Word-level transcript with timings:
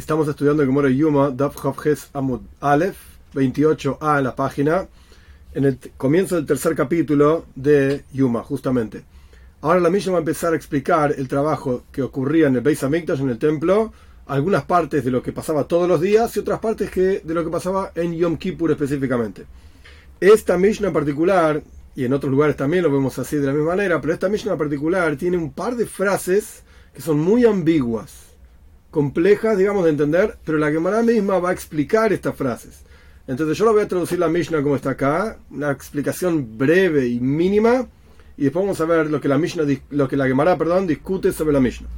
Estamos 0.00 0.26
estudiando 0.28 0.62
el 0.62 0.68
Gemara 0.70 0.88
Yuma, 0.88 1.30
Daf 1.30 1.56
Ches 1.82 2.08
Amud 2.14 2.40
Aleph, 2.60 2.96
28a 3.34 4.16
en 4.16 4.24
la 4.24 4.34
página, 4.34 4.88
en 5.52 5.66
el 5.66 5.78
comienzo 5.98 6.36
del 6.36 6.46
tercer 6.46 6.74
capítulo 6.74 7.44
de 7.54 8.04
Yuma, 8.10 8.42
justamente. 8.42 9.04
Ahora 9.60 9.78
la 9.78 9.90
misma 9.90 10.12
va 10.12 10.18
a 10.20 10.20
empezar 10.20 10.54
a 10.54 10.56
explicar 10.56 11.14
el 11.18 11.28
trabajo 11.28 11.84
que 11.92 12.00
ocurría 12.00 12.46
en 12.46 12.56
el 12.56 12.62
Beis 12.62 12.82
Hamikdash, 12.82 13.20
en 13.20 13.28
el 13.28 13.38
templo, 13.38 13.92
algunas 14.24 14.64
partes 14.64 15.04
de 15.04 15.10
lo 15.10 15.22
que 15.22 15.34
pasaba 15.34 15.64
todos 15.64 15.86
los 15.86 16.00
días 16.00 16.34
y 16.34 16.40
otras 16.40 16.60
partes 16.60 16.90
que, 16.90 17.20
de 17.22 17.34
lo 17.34 17.44
que 17.44 17.50
pasaba 17.50 17.92
en 17.94 18.14
Yom 18.14 18.38
Kippur 18.38 18.70
específicamente. 18.70 19.44
Esta 20.18 20.56
Mishnah 20.56 20.88
en 20.88 20.94
particular, 20.94 21.62
y 21.94 22.06
en 22.06 22.14
otros 22.14 22.30
lugares 22.32 22.56
también 22.56 22.84
lo 22.84 22.90
vemos 22.90 23.18
así 23.18 23.36
de 23.36 23.48
la 23.48 23.52
misma 23.52 23.76
manera, 23.76 24.00
pero 24.00 24.14
esta 24.14 24.30
Mishnah 24.30 24.52
en 24.52 24.58
particular 24.58 25.14
tiene 25.16 25.36
un 25.36 25.52
par 25.52 25.76
de 25.76 25.84
frases 25.84 26.62
que 26.94 27.02
son 27.02 27.20
muy 27.20 27.44
ambiguas 27.44 28.29
complejas, 28.90 29.56
digamos, 29.56 29.84
de 29.84 29.90
entender, 29.90 30.36
pero 30.44 30.58
la 30.58 30.70
Gemara 30.70 31.02
misma 31.02 31.38
va 31.38 31.50
a 31.50 31.52
explicar 31.52 32.12
estas 32.12 32.34
frases. 32.34 32.82
Entonces 33.26 33.56
yo 33.56 33.64
lo 33.64 33.72
voy 33.72 33.82
a 33.82 33.88
traducir 33.88 34.18
la 34.18 34.28
Mishnah 34.28 34.62
como 34.62 34.76
está 34.76 34.90
acá, 34.90 35.38
una 35.50 35.70
explicación 35.70 36.58
breve 36.58 37.06
y 37.06 37.20
mínima, 37.20 37.86
y 38.36 38.44
después 38.44 38.64
vamos 38.64 38.80
a 38.80 38.86
ver 38.86 39.08
lo 39.08 39.20
que 39.20 39.28
la 39.28 39.38
Mishnah, 39.38 39.64
lo 39.90 40.08
que 40.08 40.16
la 40.16 40.26
Gemara, 40.26 40.58
perdón, 40.58 40.86
discute 40.86 41.32
sobre 41.32 41.52
la 41.52 41.60
Mishnah. 41.60 41.88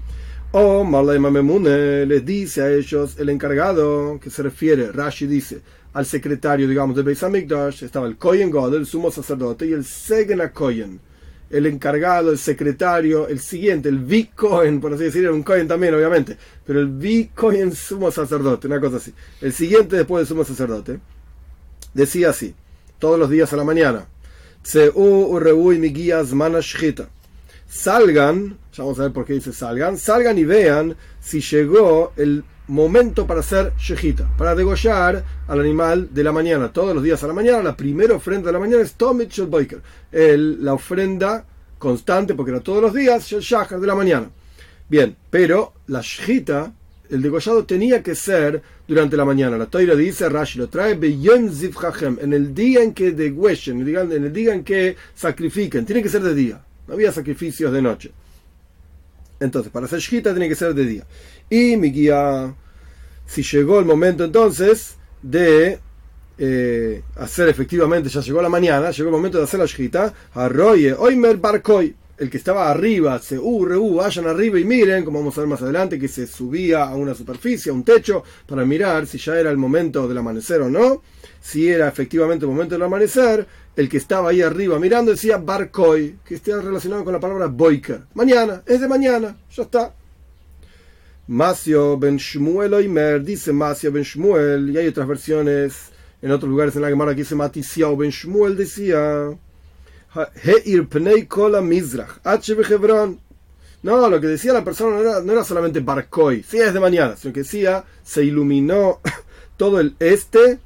O 0.53 0.85
Marley 0.85 1.19
Mamemune 1.19 2.05
les 2.05 2.25
dice 2.27 2.63
a 2.63 2.71
ellos 2.71 3.19
el 3.19 3.31
encargado, 3.31 4.21
que 4.21 4.29
se 4.29 4.43
refiere, 4.43 4.93
Rashi 4.93 5.27
dice, 5.27 5.63
al 5.95 6.05
secretario, 6.05 6.69
digamos, 6.69 6.95
del 6.97 7.05
Beis 7.05 7.23
Hamikdash, 7.23 7.85
estaba 7.85 8.07
el 8.07 8.17
Kohen 8.17 8.51
God, 8.51 8.75
el 8.75 8.85
sumo 8.85 9.11
sacerdote, 9.11 9.67
y 9.67 9.73
el 9.73 9.85
Segena 9.85 10.53
Kohen 10.53 11.01
el 11.53 11.67
encargado, 11.67 12.33
el 12.33 12.39
secretario, 12.39 13.29
el 13.29 13.39
siguiente, 13.39 13.91
el 13.91 14.03
V. 14.03 14.31
Cohen, 14.35 14.81
por 14.81 14.95
así 14.95 15.05
decirlo, 15.05 15.35
un 15.35 15.43
Cohen 15.43 15.69
también, 15.69 15.95
obviamente, 15.95 16.37
pero 16.67 16.81
el 16.81 16.87
V. 16.87 17.31
Cohen 17.35 17.73
sumo 17.73 18.11
sacerdote, 18.11 18.67
una 18.67 18.81
cosa 18.81 18.97
así. 18.97 19.13
El 19.41 19.53
siguiente 19.53 19.97
después 19.97 20.23
del 20.23 20.27
sumo 20.27 20.45
sacerdote, 20.45 20.99
decía 21.93 22.31
así, 22.31 22.55
todos 22.99 23.19
los 23.19 23.29
días 23.29 23.53
a 23.53 23.57
la 23.57 23.65
mañana, 23.65 24.07
Salgan, 27.69 28.59
ya 28.73 28.83
vamos 28.83 28.99
a 28.99 29.03
ver 29.03 29.13
por 29.13 29.25
qué 29.25 29.33
dice 29.35 29.53
salgan, 29.53 29.97
salgan 29.97 30.39
y 30.39 30.45
vean 30.45 30.95
si 31.21 31.41
llegó 31.41 32.13
el 32.17 32.45
momento 32.69 33.27
para 33.27 33.41
hacer 33.41 33.73
shejita, 33.79 34.29
para 34.37 34.55
degollar 34.55 35.25
al 35.49 35.61
animal 35.61 36.09
de 36.13 36.25
la 36.25 36.33
mañana, 36.33 36.73
todos 36.73 36.95
los 36.95 37.03
días 37.03 37.23
a 37.23 37.27
la 37.27 37.33
mañana. 37.33 37.63
La 37.63 37.77
primera 37.77 38.15
ofrenda 38.15 38.47
de 38.47 38.53
la 38.53 38.59
mañana 38.59 38.83
es 38.83 38.95
Tomit 38.95 39.33
el 40.13 40.65
la 40.65 40.75
ofrenda 40.75 41.45
constante, 41.79 42.35
porque 42.35 42.53
era 42.53 42.61
todos 42.61 42.81
los 42.81 42.95
días, 42.95 43.33
el 43.33 43.41
shahar 43.41 43.81
de 43.81 43.87
la 43.87 43.95
mañana. 43.95 44.31
Bien, 44.89 45.17
pero 45.31 45.73
la 45.89 46.01
shejita, 46.01 46.73
el 47.11 47.23
degollado 47.23 47.65
tenía 47.65 48.03
que 48.03 48.15
ser 48.15 48.63
durante 48.87 49.17
la 49.17 49.25
mañana. 49.25 49.59
La 49.59 49.67
toira 49.67 49.95
dice, 49.95 50.29
Rashi 50.29 50.59
lo 50.59 50.69
trae, 50.69 50.93
en 50.93 52.33
el 52.33 52.55
día 52.55 52.83
en 52.83 52.95
que 52.95 53.13
degüellen, 53.13 53.81
en 53.81 54.25
el 54.25 54.33
día 54.33 54.55
en 54.55 54.63
que 54.63 54.97
sacrifiquen, 55.15 55.85
tiene 55.85 56.03
que 56.03 56.09
ser 56.09 56.23
de 56.23 56.35
día, 56.35 56.63
no 56.87 56.95
había 56.95 57.11
sacrificios 57.11 57.73
de 57.73 57.83
noche. 57.83 58.13
Entonces, 59.41 59.73
para 59.73 59.87
hacer 59.87 59.99
shita 59.99 60.31
tiene 60.31 60.49
que 60.49 60.55
ser 60.55 60.73
de 60.73 60.85
día. 60.85 61.05
Y 61.53 61.77
mi 61.77 61.91
guía, 61.91 62.55
si 63.27 63.43
llegó 63.43 63.79
el 63.79 63.85
momento 63.85 64.25
entonces 64.25 64.97
de 65.21 65.79
eh, 66.39 67.03
hacer 67.17 67.51
efectivamente, 67.51 68.09
ya 68.09 68.23
llegó 68.23 68.41
la 68.41 68.49
mañana, 68.49 68.91
llegó 68.91 69.11
el 69.11 69.17
momento 69.17 69.37
de 69.37 69.45
hacer 69.45 69.61
la 69.61 69.67
shita, 69.67 70.15
arroye, 70.33 70.95
oimer 70.95 71.37
barcoy, 71.37 71.95
el 72.17 72.31
que 72.31 72.39
estaba 72.39 72.71
arriba, 72.71 73.19
se 73.19 73.39
uh, 73.39 73.77
uh, 73.77 73.97
vayan 73.97 74.29
arriba 74.29 74.59
y 74.59 74.65
miren, 74.65 75.05
como 75.05 75.19
vamos 75.19 75.37
a 75.37 75.43
ver 75.43 75.49
más 75.51 75.61
adelante, 75.61 75.99
que 75.99 76.09
se 76.09 76.27
subía 76.27 76.85
a 76.85 76.97
una 76.97 77.15
superficie, 77.15 77.69
a 77.69 77.75
un 77.75 77.85
techo, 77.85 78.25
para 78.47 78.65
mirar 78.65 79.07
si 79.07 79.19
ya 79.19 79.39
era 79.39 79.51
el 79.51 79.59
momento 79.59 80.09
del 80.09 80.17
amanecer 80.17 80.63
o 80.63 80.71
no. 80.71 81.03
Si 81.39 81.69
era 81.69 81.87
efectivamente 81.87 82.47
el 82.47 82.51
momento 82.51 82.77
del 82.77 82.85
amanecer, 82.85 83.47
el 83.77 83.91
que 83.91 83.99
estaba 83.99 84.31
ahí 84.31 84.41
arriba 84.41 84.79
mirando 84.79 85.11
decía 85.11 85.37
Barcoy, 85.37 86.17
que 86.25 86.37
está 86.37 86.63
relacionado 86.63 87.05
con 87.05 87.13
la 87.13 87.21
palabra 87.21 87.49
Boiker. 87.49 88.05
Mañana, 88.15 88.63
es 88.65 88.81
de 88.81 88.89
mañana, 88.89 89.37
ya 89.55 89.65
está. 89.65 89.93
Masio 91.29 91.97
ben 91.97 92.17
Shmuel 92.17 92.75
Oimer, 92.75 93.23
dice 93.23 93.53
Masio 93.53 93.93
ben 93.93 94.03
Shmuel, 94.03 94.71
y 94.71 94.79
hay 94.79 94.89
otras 94.89 95.07
versiones 95.07 95.91
en 96.21 96.31
otros 96.31 96.51
lugares 96.51 96.77
en 96.77 96.83
la 96.83 96.89
Gemara 96.89 97.15
que 97.15 97.23
dice 97.23 97.35
Matisiao 97.35 97.97
ben 97.97 98.11
Shmuel, 98.11 98.57
decía 98.57 99.31
Heir 100.43 100.87
Pnei 100.89 101.27
Kola 101.27 101.61
Mizrach. 101.61 102.19
Hebron. 102.25 103.19
No, 103.83 104.09
lo 104.09 104.21
que 104.21 104.29
decía 104.29 104.53
la 104.53 104.65
persona 104.65 104.97
no 104.97 105.01
era, 105.01 105.21
no 105.21 105.33
era 105.33 105.45
solamente 105.45 105.81
Barcoy, 105.81 106.45
sí 106.45 106.59
es 106.59 106.73
de 106.73 106.79
mañana, 106.79 107.17
sino 107.17 107.35
que 107.35 107.41
decía 107.41 107.85
se 108.05 108.25
iluminó 108.25 109.01
todo 109.57 109.81
el 109.81 109.97
este 109.99 110.61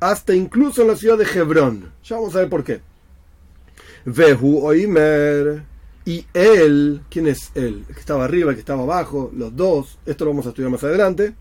hasta 0.00 0.34
incluso 0.34 0.82
en 0.82 0.88
la 0.88 0.96
ciudad 0.96 1.18
de 1.18 1.24
Hebrón. 1.24 1.92
Ya 2.04 2.16
vamos 2.16 2.34
a 2.34 2.40
ver 2.40 2.48
por 2.48 2.64
qué. 2.64 2.80
Vehu 4.04 4.64
Oimer. 4.64 5.75
Y 6.06 6.24
él, 6.32 7.02
¿quién 7.10 7.26
es 7.26 7.50
él? 7.56 7.84
El 7.88 7.94
que 7.94 8.00
estaba 8.00 8.24
arriba, 8.24 8.50
el 8.50 8.56
que 8.56 8.60
estaba 8.60 8.84
abajo, 8.84 9.32
los 9.36 9.54
dos, 9.54 9.98
esto 10.06 10.24
lo 10.24 10.30
vamos 10.30 10.46
a 10.46 10.50
estudiar 10.50 10.70
más 10.70 10.84
adelante, 10.84 11.34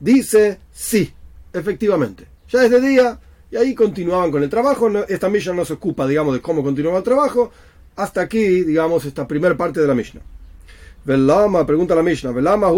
dice 0.00 0.58
sí, 0.72 1.12
efectivamente. 1.52 2.26
Ya 2.50 2.64
es 2.64 2.70
de 2.70 2.80
día 2.80 3.20
y 3.48 3.56
ahí 3.56 3.76
continuaban 3.76 4.32
con 4.32 4.42
el 4.42 4.50
trabajo. 4.50 4.90
esta 5.06 5.28
Mishnah 5.28 5.54
no 5.54 5.64
se 5.64 5.74
ocupa, 5.74 6.04
digamos, 6.06 6.34
de 6.34 6.40
cómo 6.40 6.64
continuaba 6.64 6.98
el 6.98 7.04
trabajo. 7.04 7.52
Hasta 7.94 8.22
aquí, 8.22 8.62
digamos, 8.64 9.04
esta 9.04 9.26
primera 9.26 9.56
parte 9.56 9.80
de 9.80 9.86
la 9.86 9.94
Mishnah. 9.94 10.20
Velama, 11.04 11.64
pregunta 11.64 11.94
la 11.94 12.02
Mishnah, 12.02 12.32
Velama 12.32 12.70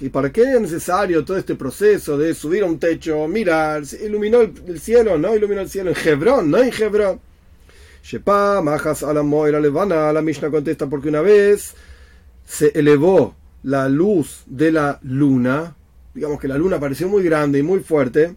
¿y 0.00 0.08
para 0.08 0.32
qué 0.32 0.42
es 0.42 0.60
necesario 0.60 1.24
todo 1.24 1.38
este 1.38 1.54
proceso 1.54 2.18
de 2.18 2.34
subir 2.34 2.64
a 2.64 2.66
un 2.66 2.78
techo, 2.78 3.26
mirar, 3.28 3.84
iluminó 4.04 4.40
el, 4.40 4.80
cielo, 4.80 5.16
no 5.16 5.34
iluminó 5.34 5.60
el 5.60 5.70
cielo 5.70 5.90
en 5.92 5.96
Hebrón, 6.04 6.50
no 6.50 6.58
en 6.58 6.72
Hebrón? 6.76 7.20
Shepa, 8.02 8.62
Majas 8.62 9.02
a 9.02 9.12
la 9.12 9.22
Moira 9.22 9.60
Levana, 9.60 10.12
la 10.12 10.22
Mishnah 10.22 10.50
contesta 10.50 10.86
porque 10.86 11.08
una 11.08 11.20
vez 11.20 11.74
se 12.44 12.70
elevó 12.74 13.34
la 13.62 13.88
luz 13.88 14.42
de 14.46 14.72
la 14.72 14.98
luna, 15.02 15.74
digamos 16.14 16.40
que 16.40 16.48
la 16.48 16.56
luna 16.56 16.80
pareció 16.80 17.08
muy 17.08 17.22
grande 17.22 17.58
y 17.58 17.62
muy 17.62 17.80
fuerte, 17.80 18.34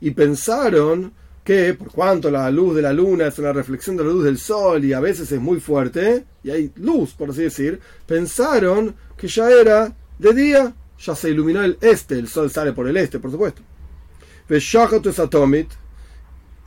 y 0.00 0.10
pensaron 0.10 1.12
que 1.42 1.74
por 1.74 1.90
cuanto 1.90 2.30
la 2.30 2.50
luz 2.50 2.76
de 2.76 2.82
la 2.82 2.92
luna 2.92 3.26
es 3.26 3.38
una 3.38 3.52
reflexión 3.52 3.96
de 3.96 4.04
la 4.04 4.10
luz 4.10 4.24
del 4.24 4.38
sol 4.38 4.84
y 4.84 4.92
a 4.92 5.00
veces 5.00 5.32
es 5.32 5.40
muy 5.40 5.58
fuerte, 5.58 6.24
y 6.44 6.50
hay 6.50 6.70
luz, 6.76 7.14
por 7.14 7.30
así 7.30 7.42
decir, 7.42 7.80
pensaron 8.06 8.94
que 9.16 9.26
ya 9.28 9.50
era 9.50 9.92
de 10.18 10.34
día, 10.34 10.72
ya 10.98 11.16
se 11.16 11.30
iluminó 11.30 11.62
el 11.62 11.78
este, 11.80 12.18
el 12.18 12.28
sol 12.28 12.50
sale 12.50 12.72
por 12.72 12.86
el 12.86 12.96
este, 12.96 13.18
por 13.18 13.30
supuesto. 13.30 13.62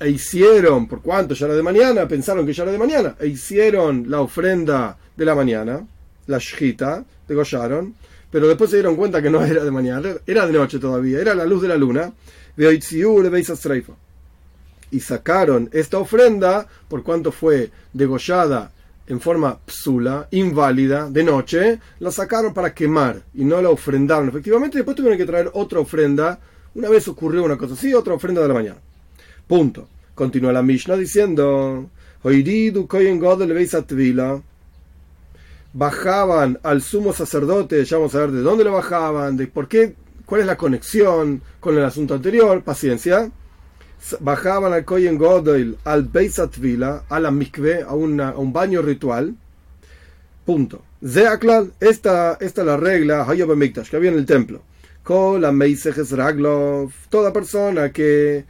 E 0.05 0.11
hicieron, 0.11 0.85
por 0.85 1.01
cuanto 1.01 1.33
ya 1.33 1.47
era 1.47 1.55
de 1.55 1.63
mañana, 1.63 2.07
pensaron 2.07 2.45
que 2.45 2.53
ya 2.53 2.61
era 2.61 2.71
de 2.71 2.77
mañana, 2.77 3.15
e 3.19 3.25
hicieron 3.25 4.05
la 4.07 4.21
ofrenda 4.21 4.95
de 5.17 5.25
la 5.25 5.33
mañana, 5.33 5.83
la 6.27 6.37
shita, 6.37 7.03
degollaron, 7.27 7.95
pero 8.29 8.47
después 8.47 8.69
se 8.69 8.75
dieron 8.75 8.97
cuenta 8.97 9.19
que 9.19 9.31
no 9.31 9.43
era 9.43 9.63
de 9.63 9.71
mañana, 9.71 10.09
era 10.27 10.45
de 10.45 10.53
noche 10.53 10.77
todavía, 10.77 11.19
era 11.19 11.33
la 11.33 11.43
luz 11.45 11.63
de 11.63 11.69
la 11.69 11.75
luna, 11.75 12.13
y 14.91 14.99
sacaron 14.99 15.69
esta 15.73 15.97
ofrenda, 15.97 16.67
por 16.87 17.01
cuanto 17.01 17.31
fue 17.31 17.71
degollada 17.91 18.71
en 19.07 19.19
forma 19.19 19.57
psula, 19.65 20.27
inválida, 20.29 21.09
de 21.09 21.23
noche, 21.23 21.79
la 21.97 22.11
sacaron 22.11 22.53
para 22.53 22.75
quemar 22.75 23.23
y 23.33 23.43
no 23.43 23.59
la 23.59 23.71
ofrendaron 23.71 24.29
efectivamente. 24.29 24.77
Después 24.77 24.95
tuvieron 24.95 25.17
que 25.17 25.25
traer 25.25 25.49
otra 25.53 25.79
ofrenda. 25.79 26.39
Una 26.75 26.89
vez 26.89 27.07
ocurrió 27.07 27.43
una 27.43 27.57
cosa 27.57 27.73
así, 27.73 27.91
otra 27.91 28.13
ofrenda 28.13 28.43
de 28.43 28.47
la 28.47 28.53
mañana. 28.53 28.77
Punto. 29.47 29.87
Continúa 30.15 30.53
la 30.53 30.63
Mishnah 30.63 30.97
diciendo: 30.97 31.89
Bajaban 35.73 36.59
al 36.63 36.81
sumo 36.81 37.13
sacerdote, 37.13 37.83
ya 37.83 37.97
vamos 37.97 38.15
a 38.15 38.19
ver 38.19 38.31
de 38.31 38.41
dónde 38.41 38.63
lo 38.63 38.71
bajaban, 38.71 39.35
de 39.35 39.47
por 39.47 39.67
qué, 39.67 39.93
cuál 40.25 40.41
es 40.41 40.47
la 40.47 40.55
conexión 40.57 41.41
con 41.59 41.77
el 41.77 41.83
asunto 41.83 42.13
anterior. 42.15 42.63
Paciencia 42.63 43.29
bajaban 44.19 44.73
al 44.73 44.85
Kohen 44.85 45.17
Godel 45.17 45.77
al 45.83 46.03
Beisatvila, 46.03 47.03
a 47.09 47.19
la 47.19 47.31
mikve, 47.31 47.83
a, 47.83 47.89
a 47.89 47.93
un 47.95 48.53
baño 48.53 48.81
ritual. 48.81 49.35
Punto. 50.45 50.83
Zeaklal, 51.05 51.73
esta, 51.79 52.37
esta 52.39 52.61
es 52.61 52.67
la 52.67 52.77
regla, 52.77 53.25
que 53.27 53.95
había 53.95 54.11
en 54.11 54.17
el 54.17 54.25
templo. 54.25 54.61
Toda 57.09 57.33
persona 57.33 57.91
que, 57.91 58.45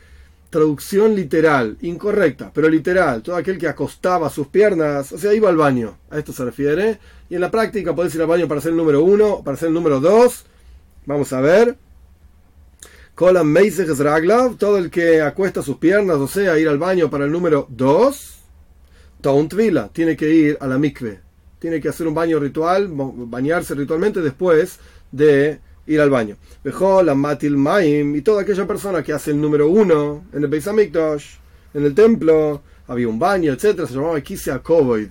traducción 0.56 1.16
literal, 1.16 1.78
incorrecta, 1.82 2.50
pero 2.54 2.70
literal, 2.70 3.22
todo 3.22 3.36
aquel 3.36 3.58
que 3.58 3.68
acostaba 3.68 4.30
sus 4.30 4.48
piernas, 4.48 5.12
o 5.12 5.18
sea, 5.18 5.34
iba 5.34 5.50
al 5.50 5.58
baño, 5.58 5.98
a 6.10 6.18
esto 6.18 6.32
se 6.32 6.46
refiere. 6.46 6.98
Y 7.30 7.36
en 7.36 7.42
la 7.42 7.52
práctica 7.52 7.94
podés 7.94 8.16
ir 8.16 8.22
al 8.22 8.28
baño 8.28 8.48
para 8.48 8.62
ser 8.62 8.72
el 8.72 8.78
número 8.78 9.04
uno, 9.04 9.42
para 9.44 9.58
ser 9.58 9.68
el 9.68 9.74
número 9.74 10.00
dos. 10.00 10.46
Vamos 11.06 11.34
a 11.34 11.42
ver 11.42 11.76
todo 14.58 14.78
el 14.78 14.90
que 14.90 15.22
acuesta 15.22 15.62
sus 15.62 15.78
piernas, 15.78 16.18
o 16.18 16.28
sea, 16.28 16.58
ir 16.58 16.70
al 16.70 16.78
baño 16.78 17.10
para 17.10 17.26
el 17.26 17.32
número 17.32 17.68
2, 17.70 18.36
Tauntvila, 19.22 19.90
tiene 19.92 20.16
que 20.16 20.30
ir 20.30 20.58
a 20.60 20.68
la 20.68 20.78
mikve. 20.78 21.20
tiene 21.60 21.82
que 21.82 21.90
hacer 21.90 22.08
un 22.08 22.14
baño 22.14 22.40
ritual, 22.40 22.90
bañarse 22.92 23.74
ritualmente 23.74 24.22
después 24.22 24.80
de 25.12 25.60
ir 25.88 26.02
al 26.02 26.10
baño. 26.10 26.38
Dejó 26.64 27.04
la 27.04 27.16
Matil 27.16 27.58
Maim 27.58 28.16
y 28.16 28.22
toda 28.22 28.42
aquella 28.42 28.66
persona 28.66 29.04
que 29.04 29.14
hace 29.14 29.32
el 29.32 29.42
número 29.42 29.68
uno 29.70 30.26
en 30.34 30.44
el 30.44 30.50
Beis 30.50 30.68
Hamikdash, 30.68 31.26
en 31.74 31.86
el 31.86 31.94
templo, 31.94 32.62
había 32.88 33.08
un 33.08 33.20
baño, 33.20 33.54
etcétera, 33.54 33.88
se 33.88 33.96
llamaba 33.96 34.22
Kisea 34.22 34.60
Kovoid. 34.60 35.10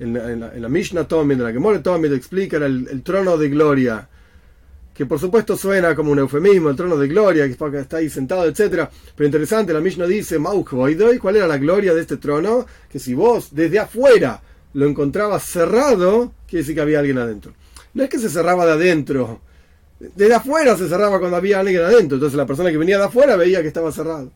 En, 0.00 0.16
en, 0.16 0.62
la, 0.62 0.68
Mishnah 0.68 1.06
Tomid, 1.06 1.36
en 1.36 1.44
la 1.44 1.52
Gemore 1.52 1.78
Tomid, 1.78 2.12
explica 2.12 2.56
el, 2.56 2.88
el 2.90 3.02
trono 3.02 3.36
de 3.36 3.48
gloria 3.48 4.08
que 4.94 5.06
por 5.06 5.18
supuesto 5.18 5.56
suena 5.56 5.94
como 5.94 6.12
un 6.12 6.18
eufemismo, 6.18 6.70
el 6.70 6.76
trono 6.76 6.96
de 6.96 7.08
gloria, 7.08 7.46
que 7.46 7.78
está 7.78 7.96
ahí 7.98 8.10
sentado, 8.10 8.46
etc. 8.46 8.88
Pero 9.16 9.26
interesante, 9.26 9.72
la 9.72 9.80
Mishnah 9.80 10.06
dice, 10.06 10.38
¿cuál 10.38 11.36
era 11.36 11.46
la 11.46 11.58
gloria 11.58 11.94
de 11.94 12.02
este 12.02 12.18
trono? 12.18 12.66
Que 12.90 12.98
si 12.98 13.14
vos 13.14 13.48
desde 13.52 13.78
afuera 13.78 14.42
lo 14.74 14.86
encontrabas 14.86 15.44
cerrado, 15.44 16.32
quiere 16.46 16.62
decir 16.62 16.74
que 16.74 16.80
había 16.82 16.98
alguien 16.98 17.18
adentro. 17.18 17.52
No 17.94 18.02
es 18.02 18.10
que 18.10 18.18
se 18.18 18.28
cerraba 18.28 18.66
de 18.66 18.72
adentro, 18.72 19.40
desde 20.14 20.34
afuera 20.34 20.76
se 20.76 20.88
cerraba 20.88 21.18
cuando 21.18 21.36
había 21.36 21.60
alguien 21.60 21.82
adentro, 21.82 22.16
entonces 22.16 22.36
la 22.36 22.46
persona 22.46 22.70
que 22.70 22.78
venía 22.78 22.98
de 22.98 23.04
afuera 23.04 23.36
veía 23.36 23.62
que 23.62 23.68
estaba 23.68 23.92
cerrado. 23.92 24.30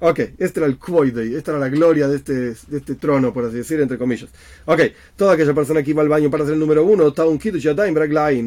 Ok, 0.00 0.18
este 0.38 0.60
era 0.60 0.66
el 0.66 0.76
Kvoidei, 0.76 1.34
esta 1.34 1.52
era 1.52 1.60
la 1.60 1.68
gloria 1.68 2.08
de 2.08 2.16
este, 2.16 2.32
de 2.32 2.78
este 2.78 2.96
trono, 2.96 3.32
por 3.32 3.44
así 3.44 3.56
decir, 3.58 3.80
entre 3.80 3.96
comillas. 3.96 4.28
Ok, 4.66 4.80
toda 5.16 5.34
aquella 5.34 5.54
persona 5.54 5.82
que 5.82 5.90
iba 5.90 6.02
al 6.02 6.08
baño 6.08 6.30
para 6.30 6.42
hacer 6.42 6.54
el 6.54 6.60
número 6.60 6.84
uno, 6.84 7.12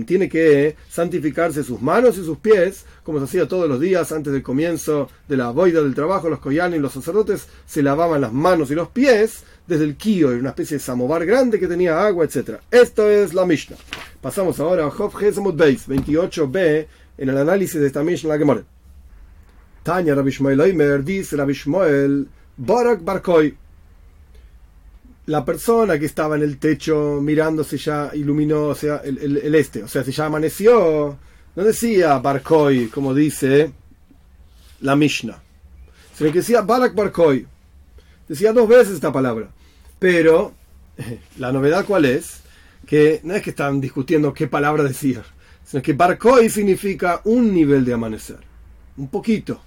tiene 0.05 0.29
que 0.29 0.75
santificarse 0.89 1.63
sus 1.63 1.81
manos 1.81 2.17
y 2.17 2.25
sus 2.25 2.37
pies, 2.37 2.85
como 3.03 3.19
se 3.19 3.25
hacía 3.25 3.47
todos 3.47 3.69
los 3.69 3.79
días 3.79 4.11
antes 4.11 4.33
del 4.33 4.43
comienzo 4.43 5.09
de 5.27 5.37
la 5.37 5.49
boida 5.51 5.81
del 5.81 5.95
trabajo. 5.95 6.29
Los 6.29 6.39
koyanim, 6.39 6.81
los 6.81 6.93
sacerdotes, 6.93 7.47
se 7.65 7.81
lavaban 7.81 8.21
las 8.21 8.33
manos 8.33 8.69
y 8.69 8.75
los 8.75 8.89
pies 8.89 9.43
desde 9.67 9.83
el 9.83 9.97
kio, 9.97 10.29
una 10.29 10.49
especie 10.49 10.77
de 10.77 10.83
samovar 10.83 11.25
grande 11.25 11.59
que 11.59 11.67
tenía 11.67 12.05
agua, 12.05 12.25
etc. 12.25 12.59
Esto 12.71 13.09
es 13.09 13.33
la 13.33 13.45
Mishnah. 13.45 13.75
Pasamos 14.21 14.59
ahora 14.59 14.85
a 14.85 14.87
Hof 14.87 15.15
Beis, 15.53 15.87
28b, 15.87 16.87
en 17.17 17.29
el 17.29 17.37
análisis 17.37 17.79
de 17.79 17.87
esta 17.87 18.03
Mishnah, 18.03 18.29
la 18.29 18.37
que 18.37 18.45
muere. 18.45 18.63
Tanya 19.83 20.15
Rabbi 20.15 20.31
Shmuel 20.31 20.59
Oimer 20.59 21.03
dice 21.03 21.35
Rabbi 21.35 21.53
Shmuel 21.53 22.27
Barak 22.57 23.03
Barkoi. 23.03 23.55
La 25.27 25.43
persona 25.43 25.99
que 25.99 26.05
estaba 26.05 26.37
en 26.37 26.43
el 26.43 26.57
techo 26.57 27.19
mirándose 27.21 27.77
ya 27.77 28.11
iluminó 28.13 28.67
o 28.67 28.75
sea, 28.75 29.01
el, 29.03 29.17
el, 29.17 29.37
el, 29.37 29.55
este, 29.55 29.83
o 29.83 29.87
sea, 29.87 30.03
si 30.03 30.11
ya 30.13 30.25
amaneció, 30.25 31.17
no 31.55 31.63
decía 31.63 32.17
Barkoi, 32.19 32.87
como 32.87 33.13
dice 33.13 33.71
la 34.81 34.95
Mishnah, 34.95 35.41
sino 36.15 36.31
que 36.31 36.39
decía 36.39 36.61
Barak 36.61 36.95
Barkoi. 36.95 37.45
Decía 38.27 38.53
dos 38.53 38.67
veces 38.67 38.95
esta 38.95 39.11
palabra. 39.11 39.49
Pero 39.99 40.53
la 41.38 41.51
novedad 41.51 41.85
cuál 41.85 42.05
es? 42.05 42.41
Que 42.85 43.19
no 43.23 43.33
es 43.33 43.41
que 43.41 43.49
están 43.49 43.81
discutiendo 43.81 44.33
qué 44.33 44.47
palabra 44.47 44.83
decir, 44.83 45.21
sino 45.65 45.81
que 45.83 45.94
Barkoi 45.94 46.49
significa 46.49 47.21
un 47.25 47.53
nivel 47.53 47.83
de 47.83 47.94
amanecer, 47.94 48.39
un 48.95 49.09
poquito. 49.09 49.59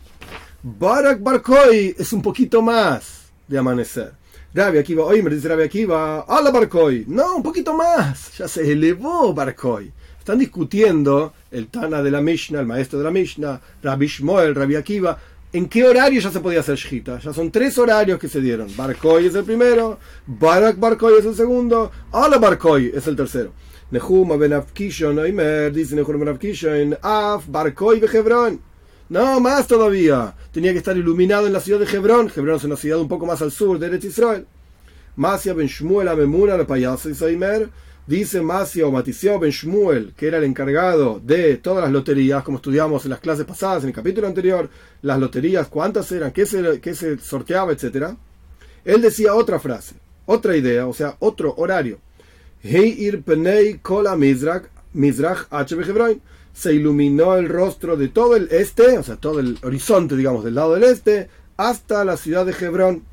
Barak 0.62 1.23
Barkoi 1.23 1.94
es 1.99 2.12
un 2.12 2.23
poquito 2.23 2.62
más 2.62 3.31
de 3.47 3.59
amanecer. 3.59 4.12
Rabbi 4.53 4.79
Akiva, 4.79 5.05
hoy 5.05 5.23
me 5.23 5.31
dice 5.31 5.49
Rabbi 5.49 5.62
Akiva, 5.62 6.25
¡Hala 6.27 6.50
Barkoi! 6.50 7.05
No, 7.06 7.37
un 7.37 7.43
poquito 7.43 7.75
más. 7.75 8.37
Ya 8.37 8.49
se 8.49 8.73
elevó 8.73 9.33
Barkoi. 9.33 9.93
Están 10.19 10.38
discutiendo 10.38 11.33
el 11.50 11.69
Tana 11.69 12.03
de 12.03 12.11
la 12.11 12.21
Mishnah, 12.21 12.61
el 12.61 12.67
maestro 12.67 12.99
de 12.99 13.05
la 13.05 13.11
Mishnah, 13.11 13.61
Rabbi 13.83 14.06
Shmuel, 14.06 14.55
Rabbi 14.55 14.76
Akiva, 14.76 15.19
en 15.52 15.69
qué 15.69 15.85
horario 15.85 16.20
ya 16.20 16.31
se 16.31 16.41
podía 16.41 16.61
hacer 16.61 16.76
Shita. 16.76 17.19
Ya 17.20 17.32
son 17.32 17.50
tres 17.50 17.76
horarios 17.79 18.19
que 18.19 18.29
se 18.29 18.41
dieron. 18.41 18.69
Barkoi 18.76 19.26
es 19.26 19.35
el 19.35 19.44
primero, 19.44 19.99
Barak 20.26 20.79
Barkoi 20.79 21.19
es 21.19 21.25
el 21.25 21.35
segundo, 21.35 21.91
¡Hala 22.12 22.38
Barkoi 22.38 22.93
es 22.94 23.06
el 23.06 23.17
tercero. 23.17 23.52
Nehuma 23.91 24.37
ben 24.37 24.52
Afkishon, 24.52 25.19
Oimer, 25.19 25.73
dice 25.73 25.97
Nehuma 25.97 26.19
ben 26.19 26.29
Afkishon, 26.29 26.97
Af 27.02 27.47
Barkoi 27.49 28.00
Hebron. 28.00 28.61
No, 29.11 29.41
más 29.41 29.67
todavía. 29.67 30.37
Tenía 30.52 30.70
que 30.70 30.79
estar 30.79 30.97
iluminado 30.97 31.49
en 31.49 31.52
la 31.52 31.58
ciudad 31.58 31.81
de 31.81 31.97
Hebrón. 31.97 32.31
Hebrón 32.35 32.56
es 32.56 32.64
una 32.64 32.76
ciudad 32.76 33.00
un 33.00 33.08
poco 33.08 33.26
más 33.26 33.43
al 33.43 33.50
sur 33.50 33.76
de 33.76 33.88
Eretz 33.88 34.05
Israel. 34.05 34.47
Masia 35.17 35.52
ben 35.52 35.67
Shmuel 35.67 36.06
Amemuna, 36.06 36.55
el 36.55 36.64
payaso 36.64 37.11
Isaimer, 37.11 37.69
dice 38.06 38.41
Masia 38.41 38.87
o 38.87 38.91
Matiseo 38.91 39.38
ben 39.38 39.50
Shmuel, 39.50 40.14
que 40.17 40.26
era 40.26 40.38
el 40.38 40.44
encargado 40.44 41.20
de 41.23 41.56
todas 41.56 41.82
las 41.82 41.93
loterías, 41.93 42.43
como 42.43 42.56
estudiamos 42.56 43.05
en 43.05 43.11
las 43.11 43.20
clases 43.20 43.44
pasadas, 43.44 43.82
en 43.82 43.91
el 43.91 43.94
capítulo 43.94 44.26
anterior, 44.26 44.69
las 45.02 45.19
loterías, 45.19 45.69
cuántas 45.69 46.11
eran, 46.12 46.32
qué 46.32 46.47
se, 46.47 47.19
sorteaba, 47.19 47.73
etc. 47.73 48.14
Él 48.85 49.02
decía 49.02 49.35
otra 49.35 49.61
frase, 49.61 49.94
otra 50.26 50.56
idea, 50.56 50.87
o 50.87 50.93
sea, 50.93 51.17
otro 51.20 51.55
horario. 51.56 51.99
Heir 52.62 53.23
penei 53.23 53.79
kol 53.79 54.06
mizrach, 54.17 54.64
mizrach 54.93 55.47
se 56.52 56.75
iluminó 56.75 57.37
el 57.37 57.49
rostro 57.49 57.97
de 57.97 58.08
todo 58.08 58.37
el 58.37 58.49
este, 58.50 58.99
o 58.99 59.02
sea, 59.02 59.17
todo 59.17 59.41
el 59.41 59.58
horizonte, 59.62 60.17
digamos, 60.17 60.44
del 60.44 60.56
lado 60.56 60.75
del 60.75 60.85
este, 60.85 61.29
hasta 61.56 62.05
la 62.05 62.17
ciudad 62.17 62.44
de 62.44 62.52
Hebrón. 62.52 63.05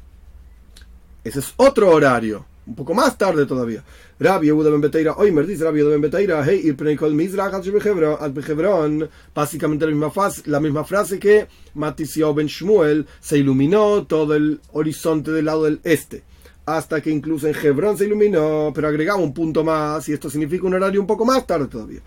Ese 1.24 1.40
es 1.40 1.54
otro 1.58 1.92
horario, 1.92 2.46
un 2.68 2.76
poco 2.76 2.94
más 2.94 3.18
tarde 3.18 3.46
todavía. 3.46 3.84
Rabbi 4.20 4.48
Yehuda 4.48 4.70
ben 4.70 4.82
Beteira, 4.82 5.14
Oimer 5.14 5.46
dice 5.46 5.64
Rabbi 5.64 5.80
Yehuda 5.80 5.92
ben 5.92 6.02
Beteira, 6.02 6.44
hey, 6.46 6.62
ir 6.64 6.76
prenikol 6.76 7.14
mizrach 7.14 7.54
al 7.54 8.34
Hebrón, 8.48 9.10
básicamente 9.34 9.86
la 9.86 9.92
misma, 9.92 10.12
frase, 10.12 10.42
la 10.46 10.60
misma 10.60 10.84
frase 10.84 11.20
que 11.20 11.48
Matisio 11.76 12.34
ben 12.34 12.48
Shmuel, 12.48 13.08
se 13.20 13.38
iluminó 13.38 14.06
todo 14.06 14.36
el 14.36 14.60
horizonte 14.74 15.32
del 15.32 15.46
lado 15.46 15.64
del 15.64 15.80
este 15.84 16.24
hasta 16.68 17.00
que 17.00 17.10
incluso 17.10 17.48
en 17.48 17.56
Hebrón 17.56 17.98
se 17.98 18.04
iluminó, 18.04 18.74
pero 18.76 18.90
agregamos 18.90 19.24
un 19.24 19.34
punto 19.34 19.64
más, 19.64 20.10
y 20.10 20.14
esto 20.14 20.30
significa 20.30 20.68
un 20.68 20.74
horario 20.74 21.00
un 21.00 21.08
poco 21.08 21.24
más 21.24 21.48
tarde 21.48 21.68
todavía. 21.68 22.02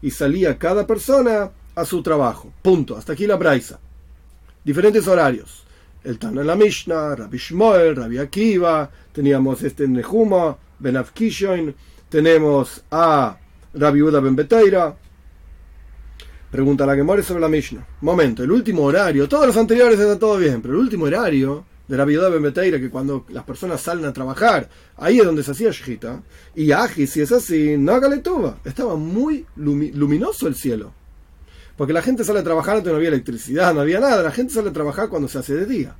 Y 0.00 0.10
salía 0.12 0.56
cada 0.56 0.86
persona 0.86 1.50
a 1.74 1.84
su 1.84 2.02
trabajo. 2.04 2.52
Punto. 2.62 2.96
Hasta 2.96 3.14
aquí 3.14 3.26
la 3.26 3.34
braisa. 3.34 3.80
Diferentes 4.64 5.08
horarios. 5.08 5.63
El 6.04 6.18
Tana 6.18 6.44
la 6.44 6.54
Mishnah, 6.54 7.16
Rabbi 7.16 7.38
Shmuel, 7.38 7.96
Rabbi 7.96 8.18
Akiva, 8.18 8.90
teníamos 9.10 9.62
este 9.62 9.88
Nehuma, 9.88 10.56
Ben 10.78 10.98
Afkishon, 10.98 11.74
tenemos 12.10 12.84
a 12.90 13.38
Rabbi 13.72 14.02
Uda 14.02 14.20
Ben 14.20 14.36
Beteira. 14.36 14.94
Pregunta 16.50 16.84
la 16.84 16.94
que 16.94 17.02
muere 17.02 17.22
sobre 17.22 17.40
la 17.40 17.48
Mishnah. 17.48 17.86
Momento, 18.02 18.44
el 18.44 18.52
último 18.52 18.82
horario, 18.82 19.26
todos 19.28 19.46
los 19.46 19.56
anteriores 19.56 19.98
está 19.98 20.18
todo 20.18 20.36
bien, 20.36 20.60
pero 20.60 20.74
el 20.74 20.80
último 20.80 21.06
horario 21.06 21.64
de 21.88 21.96
la 21.96 22.04
viuda 22.04 22.28
Bemeteira, 22.28 22.78
que 22.78 22.90
cuando 22.90 23.26
las 23.28 23.44
personas 23.44 23.80
salen 23.80 24.04
a 24.04 24.12
trabajar, 24.12 24.68
ahí 24.96 25.18
es 25.18 25.24
donde 25.24 25.42
se 25.42 25.50
hacía 25.50 25.70
Shita, 25.70 26.22
y 26.54 26.72
Aji, 26.72 27.06
si 27.06 27.20
es 27.20 27.32
así, 27.32 27.76
no 27.76 28.00
estaba 28.64 28.96
muy 28.96 29.46
luminoso 29.56 30.48
el 30.48 30.54
cielo. 30.54 30.92
Porque 31.76 31.92
la 31.92 32.02
gente 32.02 32.24
sale 32.24 32.40
a 32.40 32.44
trabajar 32.44 32.76
antes 32.76 32.90
no 32.90 32.96
había 32.96 33.08
electricidad, 33.08 33.74
no 33.74 33.80
había 33.80 34.00
nada, 34.00 34.22
la 34.22 34.30
gente 34.30 34.54
sale 34.54 34.70
a 34.70 34.72
trabajar 34.72 35.08
cuando 35.08 35.28
se 35.28 35.38
hace 35.38 35.54
de 35.54 35.66
día. 35.66 35.94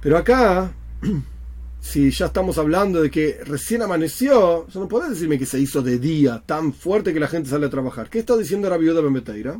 Pero 0.00 0.18
acá, 0.18 0.72
si 1.80 2.10
ya 2.10 2.26
estamos 2.26 2.58
hablando 2.58 3.00
de 3.00 3.10
que 3.10 3.40
recién 3.44 3.82
amaneció, 3.82 4.66
no 4.74 4.88
podés 4.88 5.10
decirme 5.10 5.38
que 5.38 5.46
se 5.46 5.58
hizo 5.58 5.82
de 5.82 5.98
día 5.98 6.42
tan 6.44 6.72
fuerte 6.72 7.14
que 7.14 7.20
la 7.20 7.28
gente 7.28 7.48
sale 7.48 7.66
a 7.66 7.70
trabajar. 7.70 8.10
¿Qué 8.10 8.18
está 8.18 8.36
diciendo 8.36 8.68
la 8.68 8.76
viuda 8.76 9.00
Bemeteira? 9.00 9.58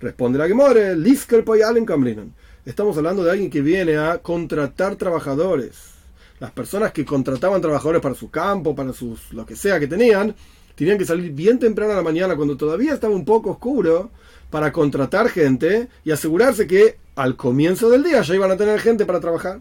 Responde 0.00 0.38
la 0.38 0.48
que 0.48 0.54
more, 0.54 0.96
Lisker 0.96 1.44
Poyalen 1.44 1.84
Kamrinan 1.84 2.32
Estamos 2.64 2.96
hablando 2.96 3.22
de 3.24 3.30
alguien 3.30 3.50
que 3.50 3.62
viene 3.62 3.96
a 3.96 4.18
contratar 4.18 4.96
trabajadores. 4.96 5.76
Las 6.40 6.50
personas 6.50 6.92
que 6.92 7.04
contrataban 7.04 7.60
trabajadores 7.60 8.02
para 8.02 8.14
su 8.14 8.30
campo, 8.30 8.74
para 8.74 8.92
sus 8.92 9.32
lo 9.32 9.46
que 9.46 9.56
sea 9.56 9.80
que 9.80 9.86
tenían, 9.86 10.34
tenían 10.74 10.98
que 10.98 11.04
salir 11.04 11.32
bien 11.32 11.58
temprano 11.58 11.92
a 11.92 11.96
la 11.96 12.02
mañana 12.02 12.36
cuando 12.36 12.56
todavía 12.56 12.94
estaba 12.94 13.14
un 13.14 13.24
poco 13.24 13.50
oscuro 13.50 14.10
para 14.50 14.72
contratar 14.72 15.28
gente 15.28 15.88
y 16.04 16.10
asegurarse 16.10 16.66
que 16.66 16.98
al 17.14 17.36
comienzo 17.36 17.90
del 17.90 18.02
día 18.02 18.22
ya 18.22 18.34
iban 18.34 18.50
a 18.50 18.56
tener 18.56 18.80
gente 18.80 19.06
para 19.06 19.20
trabajar. 19.20 19.60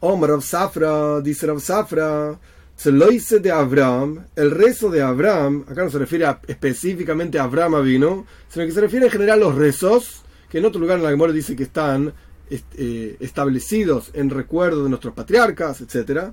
Omar 0.00 0.30
of 0.32 0.44
Safra, 0.44 1.20
dice 1.20 1.46
Rav 1.46 1.60
Safra, 1.60 2.38
se 2.76 2.92
lo 2.92 3.10
hice 3.10 3.40
de 3.40 3.50
Abraham, 3.50 4.26
el 4.36 4.52
rezo 4.52 4.88
de 4.88 5.02
Abraham, 5.02 5.64
acá 5.68 5.82
no 5.82 5.90
se 5.90 5.98
refiere 5.98 6.26
específicamente 6.46 7.38
a 7.38 7.44
Abraham 7.44 7.82
vino, 7.82 8.24
sino 8.48 8.64
que 8.64 8.72
se 8.72 8.80
refiere 8.80 9.06
en 9.06 9.12
general 9.12 9.42
a 9.42 9.46
los 9.46 9.56
rezos 9.56 10.22
que 10.48 10.58
en 10.58 10.64
otro 10.64 10.80
lugar 10.80 10.98
en 10.98 11.04
la 11.04 11.10
Gemora 11.10 11.32
dice 11.32 11.56
que 11.56 11.64
están 11.64 12.14
eh, 12.50 13.16
establecidos 13.20 14.10
en 14.14 14.30
recuerdo 14.30 14.84
de 14.84 14.88
nuestros 14.88 15.12
patriarcas, 15.12 15.80
etc. 15.80 16.30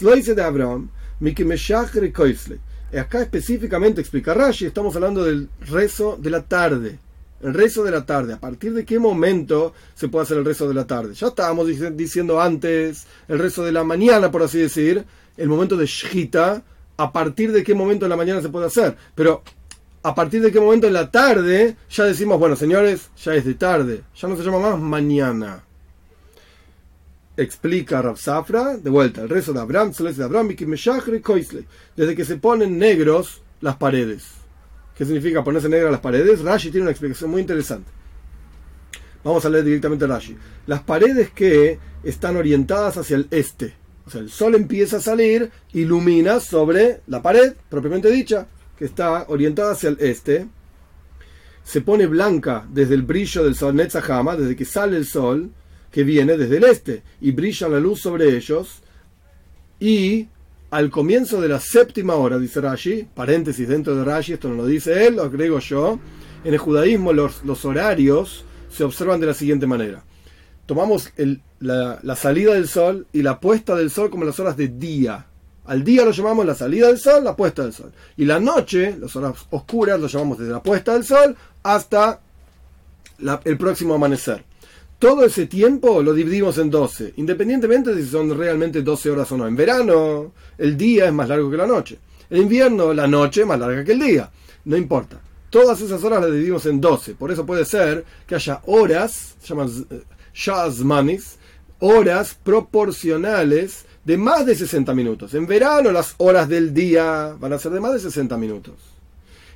lo 0.00 0.14
dice 0.14 0.34
de 0.34 0.42
Abraham, 0.42 0.88
Acá 2.98 3.20
específicamente 3.20 4.00
explica 4.00 4.32
Rashi, 4.34 4.66
estamos 4.66 4.94
hablando 4.96 5.24
del 5.24 5.48
rezo 5.60 6.16
de 6.20 6.30
la 6.30 6.42
tarde. 6.42 6.98
El 7.42 7.54
rezo 7.54 7.84
de 7.84 7.90
la 7.90 8.04
tarde. 8.04 8.32
¿A 8.32 8.40
partir 8.40 8.72
de 8.72 8.84
qué 8.84 8.98
momento 8.98 9.72
se 9.94 10.08
puede 10.08 10.24
hacer 10.24 10.38
el 10.38 10.44
rezo 10.44 10.66
de 10.66 10.74
la 10.74 10.86
tarde? 10.86 11.14
Ya 11.14 11.28
estábamos 11.28 11.68
diciendo 11.96 12.40
antes 12.40 13.06
el 13.28 13.38
rezo 13.38 13.64
de 13.64 13.72
la 13.72 13.84
mañana, 13.84 14.30
por 14.30 14.42
así 14.42 14.58
decir, 14.58 15.04
el 15.36 15.48
momento 15.48 15.76
de 15.76 15.86
Shita. 15.86 16.62
¿A 16.96 17.12
partir 17.12 17.52
de 17.52 17.62
qué 17.62 17.74
momento 17.74 18.06
de 18.06 18.08
la 18.08 18.16
mañana 18.16 18.42
se 18.42 18.48
puede 18.48 18.66
hacer? 18.66 18.96
Pero 19.14 19.44
a 20.02 20.14
partir 20.14 20.42
de 20.42 20.50
qué 20.50 20.58
momento 20.58 20.86
en 20.86 20.94
la 20.94 21.10
tarde 21.10 21.76
ya 21.90 22.04
decimos, 22.04 22.38
bueno, 22.40 22.56
señores, 22.56 23.10
ya 23.22 23.34
es 23.34 23.44
de 23.44 23.54
tarde, 23.54 24.02
ya 24.16 24.26
no 24.26 24.36
se 24.36 24.42
llama 24.42 24.58
más 24.70 24.80
mañana. 24.80 25.62
Explica 27.38 28.02
Rav 28.02 28.18
de 28.82 28.90
vuelta, 28.90 29.22
el 29.22 29.28
rezo 29.28 29.52
de 29.52 29.60
Abraham, 29.60 29.92
de 29.92 30.24
Abraham, 30.24 30.54
desde 31.96 32.14
que 32.16 32.24
se 32.24 32.36
ponen 32.36 32.78
negros 32.78 33.42
las 33.60 33.76
paredes. 33.76 34.24
¿Qué 34.96 35.04
significa 35.04 35.44
ponerse 35.44 35.68
negras 35.68 35.92
las 35.92 36.00
paredes? 36.00 36.40
Rashi 36.40 36.70
tiene 36.70 36.82
una 36.82 36.90
explicación 36.90 37.30
muy 37.30 37.40
interesante. 37.40 37.90
Vamos 39.22 39.44
a 39.44 39.50
leer 39.50 39.64
directamente 39.64 40.06
Rashi. 40.06 40.36
Las 40.66 40.82
paredes 40.82 41.30
que 41.30 41.78
están 42.02 42.36
orientadas 42.36 42.96
hacia 42.96 43.16
el 43.16 43.28
este. 43.30 43.74
O 44.04 44.10
sea, 44.10 44.20
el 44.20 44.30
sol 44.30 44.56
empieza 44.56 44.96
a 44.96 45.00
salir, 45.00 45.50
ilumina 45.72 46.40
sobre 46.40 47.02
la 47.06 47.22
pared, 47.22 47.54
propiamente 47.68 48.10
dicha, 48.10 48.48
que 48.76 48.84
está 48.84 49.26
orientada 49.28 49.72
hacia 49.72 49.90
el 49.90 49.98
este. 50.00 50.48
Se 51.62 51.82
pone 51.82 52.06
blanca 52.06 52.66
desde 52.68 52.94
el 52.94 53.02
brillo 53.02 53.44
del 53.44 53.54
sol 53.54 53.76
Netzahama, 53.76 54.34
desde 54.34 54.56
que 54.56 54.64
sale 54.64 54.96
el 54.96 55.06
sol, 55.06 55.52
que 55.90 56.04
viene 56.04 56.36
desde 56.36 56.58
el 56.58 56.64
este, 56.64 57.02
y 57.20 57.32
brilla 57.32 57.68
la 57.68 57.80
luz 57.80 58.00
sobre 58.00 58.36
ellos. 58.36 58.80
Y 59.80 60.28
al 60.70 60.90
comienzo 60.90 61.40
de 61.40 61.48
la 61.48 61.60
séptima 61.60 62.14
hora, 62.14 62.38
dice 62.38 62.60
Rashi, 62.60 63.06
paréntesis 63.14 63.68
dentro 63.68 63.94
de 63.96 64.04
Rashi, 64.04 64.34
esto 64.34 64.48
no 64.48 64.56
lo 64.56 64.66
dice 64.66 65.06
él, 65.06 65.16
lo 65.16 65.22
agrego 65.22 65.58
yo, 65.60 65.98
en 66.44 66.52
el 66.52 66.58
judaísmo 66.58 67.12
los, 67.12 67.44
los 67.44 67.64
horarios 67.64 68.44
se 68.70 68.84
observan 68.84 69.20
de 69.20 69.26
la 69.26 69.34
siguiente 69.34 69.66
manera. 69.66 70.02
Tomamos 70.66 71.10
la, 71.60 71.98
la, 72.02 72.16
salida 72.16 72.52
del 72.52 72.68
sol 72.68 73.06
y 73.12 73.22
la 73.22 73.40
puesta 73.40 73.74
del 73.74 73.90
sol 73.90 74.10
como 74.10 74.24
las 74.24 74.38
horas 74.38 74.56
de 74.56 74.68
día. 74.68 75.24
Al 75.64 75.82
día 75.82 76.04
lo 76.04 76.10
llamamos 76.10 76.44
la 76.44 76.54
salida 76.54 76.88
del 76.88 76.98
sol, 76.98 77.24
la 77.24 77.34
puesta 77.34 77.62
del 77.62 77.72
sol. 77.72 77.92
Y 78.18 78.26
la 78.26 78.38
noche, 78.38 78.96
las 78.98 79.16
horas 79.16 79.46
oscuras, 79.50 79.98
lo 79.98 80.06
llamamos 80.06 80.38
desde 80.38 80.52
la 80.52 80.62
puesta 80.62 80.92
del 80.92 81.04
sol 81.04 81.34
hasta 81.62 82.20
el 83.44 83.58
próximo 83.58 83.94
amanecer. 83.94 84.44
Todo 84.98 85.24
ese 85.24 85.46
tiempo 85.46 86.02
lo 86.02 86.12
dividimos 86.12 86.58
en 86.58 86.70
12, 86.70 87.12
independientemente 87.18 87.94
de 87.94 88.02
si 88.02 88.10
son 88.10 88.36
realmente 88.36 88.82
12 88.82 89.10
horas 89.10 89.30
o 89.30 89.36
no. 89.36 89.46
En 89.46 89.54
verano, 89.54 90.32
el 90.58 90.76
día 90.76 91.06
es 91.06 91.12
más 91.12 91.28
largo 91.28 91.48
que 91.48 91.56
la 91.56 91.68
noche. 91.68 92.00
En 92.28 92.42
invierno, 92.42 92.92
la 92.92 93.06
noche 93.06 93.42
es 93.42 93.46
más 93.46 93.60
larga 93.60 93.84
que 93.84 93.92
el 93.92 94.00
día. 94.00 94.28
No 94.64 94.76
importa. 94.76 95.20
Todas 95.50 95.80
esas 95.80 96.02
horas 96.02 96.22
las 96.22 96.32
dividimos 96.32 96.66
en 96.66 96.80
12. 96.80 97.14
Por 97.14 97.30
eso 97.30 97.46
puede 97.46 97.64
ser 97.64 98.04
que 98.26 98.34
haya 98.34 98.60
horas, 98.66 99.36
se 99.40 99.46
llaman 99.46 99.68
eh, 99.88 100.02
shazmanis, 100.34 101.36
horas 101.78 102.36
proporcionales 102.42 103.84
de 104.04 104.18
más 104.18 104.46
de 104.46 104.56
60 104.56 104.92
minutos. 104.94 105.32
En 105.32 105.46
verano, 105.46 105.92
las 105.92 106.16
horas 106.18 106.48
del 106.48 106.74
día 106.74 107.36
van 107.38 107.52
a 107.52 107.58
ser 107.60 107.70
de 107.70 107.78
más 107.78 107.92
de 107.92 108.00
60 108.00 108.36
minutos. 108.36 108.74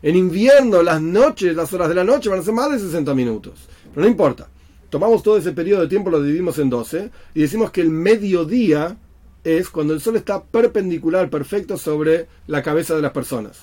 En 0.02 0.14
invierno, 0.14 0.84
las 0.84 1.02
noches, 1.02 1.56
las 1.56 1.72
horas 1.72 1.88
de 1.88 1.96
la 1.96 2.04
noche 2.04 2.28
van 2.28 2.38
a 2.38 2.44
ser 2.44 2.54
más 2.54 2.70
de 2.70 2.78
60 2.78 3.12
minutos. 3.12 3.54
Pero 3.92 4.02
no 4.02 4.08
importa 4.08 4.46
tomamos 4.92 5.22
todo 5.22 5.38
ese 5.38 5.52
periodo 5.52 5.80
de 5.80 5.88
tiempo, 5.88 6.10
lo 6.10 6.22
dividimos 6.22 6.58
en 6.58 6.68
12 6.68 7.10
y 7.34 7.40
decimos 7.40 7.70
que 7.70 7.80
el 7.80 7.88
mediodía 7.88 8.98
es 9.42 9.70
cuando 9.70 9.94
el 9.94 10.02
sol 10.02 10.16
está 10.16 10.44
perpendicular, 10.44 11.30
perfecto 11.30 11.78
sobre 11.78 12.26
la 12.46 12.62
cabeza 12.62 12.94
de 12.94 13.00
las 13.00 13.12
personas. 13.12 13.58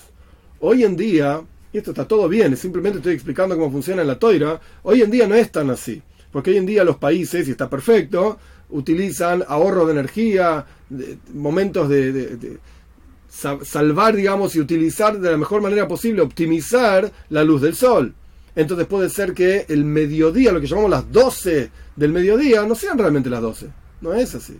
Hoy 0.58 0.82
en 0.82 0.96
día, 0.96 1.40
y 1.72 1.78
esto 1.78 1.92
está 1.92 2.08
todo 2.08 2.28
bien, 2.28 2.56
simplemente 2.56 2.98
estoy 2.98 3.14
explicando 3.14 3.56
cómo 3.56 3.70
funciona 3.70 4.02
la 4.02 4.18
toira, 4.18 4.60
hoy 4.82 5.02
en 5.02 5.10
día 5.12 5.28
no 5.28 5.36
es 5.36 5.52
tan 5.52 5.70
así, 5.70 6.02
porque 6.32 6.50
hoy 6.50 6.56
en 6.56 6.66
día 6.66 6.82
los 6.82 6.96
países, 6.96 7.46
y 7.46 7.52
está 7.52 7.70
perfecto, 7.70 8.36
utilizan 8.70 9.44
ahorro 9.46 9.86
de 9.86 9.92
energía, 9.92 10.66
momentos 11.32 11.88
de 11.88 12.58
salvar, 13.28 14.16
digamos, 14.16 14.56
y 14.56 14.60
utilizar 14.60 15.20
de 15.20 15.30
la 15.30 15.36
mejor 15.36 15.62
manera 15.62 15.86
posible, 15.86 16.22
optimizar 16.22 17.12
la 17.28 17.44
luz 17.44 17.62
del 17.62 17.76
sol. 17.76 18.14
Entonces 18.54 18.86
puede 18.86 19.08
ser 19.08 19.32
que 19.32 19.66
el 19.68 19.84
mediodía, 19.84 20.52
lo 20.52 20.60
que 20.60 20.66
llamamos 20.66 20.90
las 20.90 21.10
12 21.10 21.70
del 21.96 22.12
mediodía, 22.12 22.62
no 22.62 22.74
sean 22.74 22.98
realmente 22.98 23.30
las 23.30 23.42
12. 23.42 23.68
No 24.00 24.12
es 24.12 24.34
así. 24.34 24.58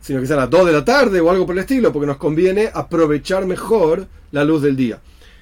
Sino 0.00 0.20
que 0.20 0.26
sean 0.26 0.40
las 0.40 0.50
2 0.50 0.66
de 0.66 0.72
la 0.72 0.84
tarde 0.84 1.20
o 1.20 1.30
algo 1.30 1.46
por 1.46 1.54
el 1.54 1.60
estilo, 1.60 1.92
porque 1.92 2.06
nos 2.06 2.16
conviene 2.16 2.70
aprovechar 2.72 3.46
mejor 3.46 4.06
la 4.30 4.44
luz 4.44 4.62
del 4.62 4.76
día. 4.76 5.00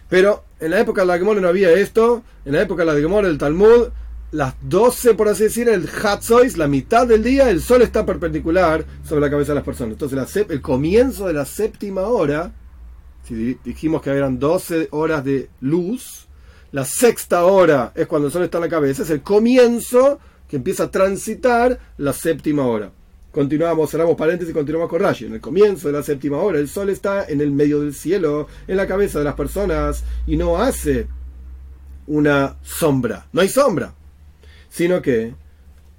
Pero 0.09 0.45
en 0.59 0.73
la 0.73 0.81
época 0.81 1.03
de 1.03 1.07
la 1.07 1.19
Gemora 1.19 1.41
no 1.41 1.49
había 1.49 1.71
esto. 1.73 2.23
En 2.45 2.53
la 2.53 2.63
época 2.63 2.85
de 2.85 2.93
la 2.93 3.01
Gemora 3.01 3.29
del 3.29 3.39
Talmud, 3.39 3.89
las 4.33 4.55
12, 4.63 5.15
por 5.15 5.29
así 5.29 5.45
decir, 5.45 5.69
el 5.69 5.89
Hatzois, 5.89 6.57
la 6.57 6.69
mitad 6.69 7.07
del 7.07 7.23
día, 7.23 7.51
el 7.51 7.61
sol 7.61 7.83
está 7.83 8.07
perpendicular 8.07 8.85
sobre 9.05 9.23
la 9.23 9.31
cabeza 9.31 9.53
de 9.53 9.57
las 9.57 9.65
personas. 9.65 9.93
Entonces 9.93 10.47
el 10.49 10.61
comienzo 10.61 11.27
de 11.27 11.33
la 11.33 11.45
séptima 11.45 12.03
hora, 12.03 12.53
si 13.27 13.59
dijimos 13.65 14.03
que 14.03 14.11
eran 14.11 14.39
12 14.39 14.89
horas 14.93 15.25
de 15.25 15.49
luz, 15.61 16.29
la 16.73 16.85
sexta 16.85 17.45
hora 17.45 17.93
es 17.95 18.07
cuando 18.07 18.29
el 18.29 18.33
sol 18.33 18.45
está 18.45 18.59
en 18.59 18.65
la 18.65 18.69
cabeza, 18.69 19.03
es 19.03 19.11
el 19.11 19.23
comienzo 19.23 20.19
que 20.49 20.57
empieza 20.57 20.85
a 20.85 20.91
transitar 20.91 21.79
la 21.97 22.13
séptima 22.13 22.67
hora. 22.67 22.93
Continuamos, 23.33 23.91
cerramos 23.91 24.17
paréntesis 24.17 24.51
y 24.51 24.55
continuamos 24.55 24.89
con 24.89 25.01
Rashi. 25.01 25.27
En 25.27 25.35
el 25.35 25.41
comienzo 25.41 25.89
de 25.89 25.95
la 25.95 26.03
séptima 26.03 26.39
hora, 26.39 26.59
el 26.59 26.69
sol 26.69 26.91
está 26.91 27.25
en 27.25 27.41
el 27.41 27.53
medio 27.53 27.81
del 27.81 27.95
cielo, 27.95 28.49
en 28.67 28.77
la 28.77 28.89
cabeza 28.89 29.21
de 29.21 29.25
las 29.25 29.35
personas, 29.35 30.03
y 30.27 30.37
no 30.37 30.59
hace 30.59 31.07
una 32.09 32.57
sombra. 32.63 33.29
No 33.33 33.41
hay 33.41 33.49
sombra. 33.49 33.95
Sino 34.69 35.01
que 35.01 35.35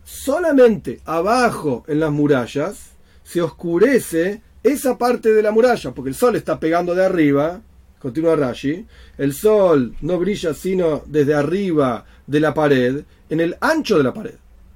solamente 0.04 1.00
abajo 1.06 1.86
en 1.88 2.02
las 2.02 2.12
murallas 2.12 2.92
se 3.24 3.42
oscurece 3.42 4.42
esa 4.62 4.98
parte 4.98 5.32
de 5.32 5.42
la 5.42 5.52
muralla, 5.52 5.92
porque 5.92 6.10
el 6.10 6.16
sol 6.16 6.36
está 6.36 6.60
pegando 6.60 6.94
de 6.94 7.06
arriba 7.06 7.62
continúa 8.02 8.36
Rashi, 8.36 8.86
el 9.18 9.34
sol 9.34 9.96
no 10.02 10.18
brilla 10.18 10.54
sino 10.54 11.04
desde 11.06 11.34
arriba 11.34 12.04
de 12.26 12.40
la 12.40 12.54
pared, 12.54 13.04
en 13.30 13.40
el 13.40 13.56
ancho 13.62 13.98
de 13.98 14.04
la 14.04 14.14
pared. 14.14 14.34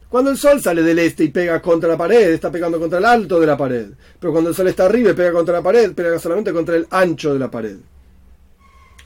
Cuando 0.09 0.31
el 0.31 0.37
sol 0.37 0.61
sale 0.61 0.83
del 0.83 0.99
este 0.99 1.25
y 1.25 1.29
pega 1.29 1.61
contra 1.61 1.89
la 1.89 1.97
pared, 1.97 2.31
está 2.31 2.51
pegando 2.51 2.79
contra 2.79 2.99
el 2.99 3.05
alto 3.05 3.39
de 3.39 3.47
la 3.47 3.57
pared. 3.57 3.87
Pero 4.19 4.31
cuando 4.31 4.51
el 4.51 4.55
sol 4.55 4.67
está 4.67 4.85
arriba 4.85 5.11
y 5.11 5.13
pega 5.13 5.33
contra 5.33 5.55
la 5.55 5.61
pared, 5.61 5.93
pega 5.93 6.19
solamente 6.19 6.53
contra 6.53 6.75
el 6.75 6.87
ancho 6.89 7.33
de 7.33 7.39
la 7.39 7.51
pared. 7.51 7.75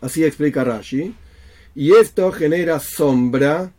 Así 0.01 0.23
explica 0.23 0.63
Rashi. 0.63 1.15
Y 1.73 1.93
esto 1.93 2.31
genera 2.31 2.79
sombra 2.79 3.71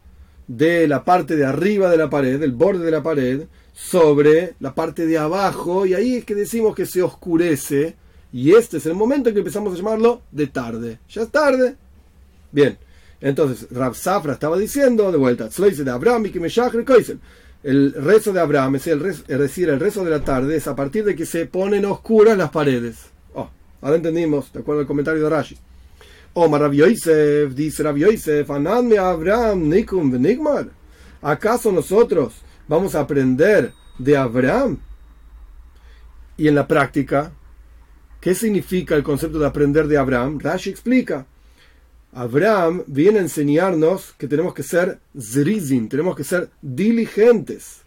de 0.48 0.88
la 0.88 1.04
parte 1.04 1.36
de 1.36 1.44
arriba 1.44 1.90
de 1.90 1.98
la 1.98 2.10
pared, 2.10 2.40
del 2.40 2.52
borde 2.52 2.84
de 2.84 2.90
la 2.90 3.02
pared, 3.02 3.42
sobre 3.72 4.54
la 4.58 4.74
parte 4.74 5.06
de 5.06 5.18
abajo. 5.18 5.86
Y 5.86 5.94
ahí 5.94 6.16
es 6.16 6.24
que 6.24 6.34
decimos 6.34 6.74
que 6.74 6.86
se 6.86 7.02
oscurece 7.02 7.94
y 8.32 8.52
este 8.52 8.76
es 8.76 8.86
el 8.86 8.94
momento 8.94 9.28
en 9.28 9.34
que 9.34 9.40
empezamos 9.40 9.72
a 9.72 9.76
llamarlo 9.76 10.22
de 10.30 10.46
tarde. 10.46 10.98
Ya 11.08 11.22
es 11.22 11.30
tarde. 11.30 11.76
Bien, 12.52 12.78
entonces 13.20 13.68
Rab 13.70 13.94
Safra 13.94 14.32
estaba 14.32 14.56
diciendo 14.56 15.10
de 15.10 15.18
vuelta, 15.18 15.48
de 15.48 15.90
Abraham 15.90 16.26
y 16.26 16.30
el 17.62 17.92
rezo 17.92 18.32
de 18.32 18.40
Abraham, 18.40 18.76
es, 18.76 18.86
el 18.86 19.04
es 19.04 19.26
decir, 19.26 19.68
el 19.68 19.80
rezo 19.80 20.02
de 20.04 20.10
la 20.10 20.24
tarde, 20.24 20.56
es 20.56 20.66
a 20.66 20.74
partir 20.74 21.04
de 21.04 21.14
que 21.14 21.26
se 21.26 21.46
ponen 21.46 21.84
oscuras 21.84 22.36
las 22.36 22.50
paredes. 22.50 23.10
Oh, 23.34 23.50
ahora 23.82 23.96
entendimos, 23.96 24.52
de 24.52 24.60
acuerdo 24.60 24.80
al 24.80 24.86
comentario 24.86 25.22
de 25.22 25.28
Rashi. 25.28 25.58
Oh, 26.32 26.48
Rabbi 26.48 26.78
Yosef, 26.78 27.52
dice 27.54 27.82
Rabbi 27.82 28.00
Yosef, 28.00 28.50
Anadme 28.50 28.98
Abraham, 28.98 29.68
Nikum, 29.68 30.10
Nigmar. 30.10 30.68
¿Acaso 31.20 31.70
nosotros 31.70 32.34
vamos 32.66 32.94
a 32.94 33.00
aprender 33.00 33.72
de 33.98 34.16
Abraham? 34.16 34.78
Y 36.38 36.48
en 36.48 36.54
la 36.54 36.66
práctica, 36.66 37.32
¿Qué 38.20 38.34
significa 38.34 38.94
el 38.96 39.02
concepto 39.02 39.38
de 39.38 39.46
aprender 39.46 39.88
de 39.88 39.96
Abraham? 39.96 40.38
Rashi 40.38 40.68
explica. 40.68 41.26
Abraham 42.12 42.82
viene 42.86 43.18
a 43.18 43.22
enseñarnos 43.22 44.14
que 44.18 44.28
tenemos 44.28 44.52
que 44.52 44.62
ser 44.62 44.98
zrizim, 45.18 45.88
tenemos 45.88 46.14
que 46.14 46.24
ser 46.24 46.50
diligentes. 46.60 47.82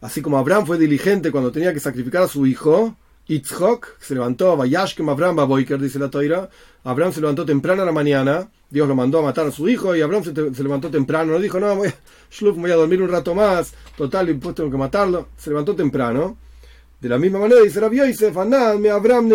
Así 0.00 0.22
como 0.22 0.38
Abraham 0.38 0.66
fue 0.66 0.78
diligente 0.78 1.30
cuando 1.30 1.52
tenía 1.52 1.74
que 1.74 1.80
sacrificar 1.80 2.22
a 2.22 2.28
su 2.28 2.46
hijo, 2.46 2.96
Itzhok, 3.26 3.98
se 4.00 4.14
levantó, 4.14 4.56
Vayashkem 4.56 5.08
Abraham 5.08 5.36
Baboiker, 5.36 5.80
dice 5.80 5.98
la 5.98 6.08
Toira. 6.08 6.48
Abraham 6.84 7.12
se 7.12 7.20
levantó 7.20 7.44
temprano 7.44 7.82
a 7.82 7.84
la 7.84 7.92
mañana, 7.92 8.48
Dios 8.70 8.88
lo 8.88 8.94
mandó 8.94 9.18
a 9.18 9.22
matar 9.22 9.46
a 9.46 9.50
su 9.50 9.68
hijo 9.68 9.94
y 9.96 10.00
Abraham 10.00 10.24
se, 10.54 10.62
levantó 10.62 10.90
temprano, 10.90 11.32
no 11.32 11.40
dijo, 11.40 11.58
no, 11.58 11.74
voy, 11.74 11.88
a 11.88 12.74
dormir 12.76 13.02
un 13.02 13.08
rato 13.10 13.34
más, 13.34 13.74
total, 13.96 14.34
pues 14.40 14.54
tengo 14.54 14.70
que 14.70 14.76
matarlo. 14.76 15.28
Se 15.36 15.50
levantó 15.50 15.74
temprano 15.74 16.36
de 17.00 17.08
la 17.08 17.18
misma 17.18 17.38
manera 17.38 17.60
dice 17.60 17.80
Rabbi 17.80 17.98
Yosef, 17.98 18.34
me 18.78 18.90
Abraham 18.90 19.30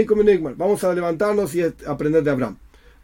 Vamos 0.58 0.84
a 0.84 0.94
levantarnos 0.94 1.53
y 1.56 1.62
aprender 1.86 2.24
de 2.24 2.32
Abraham. 2.32 2.58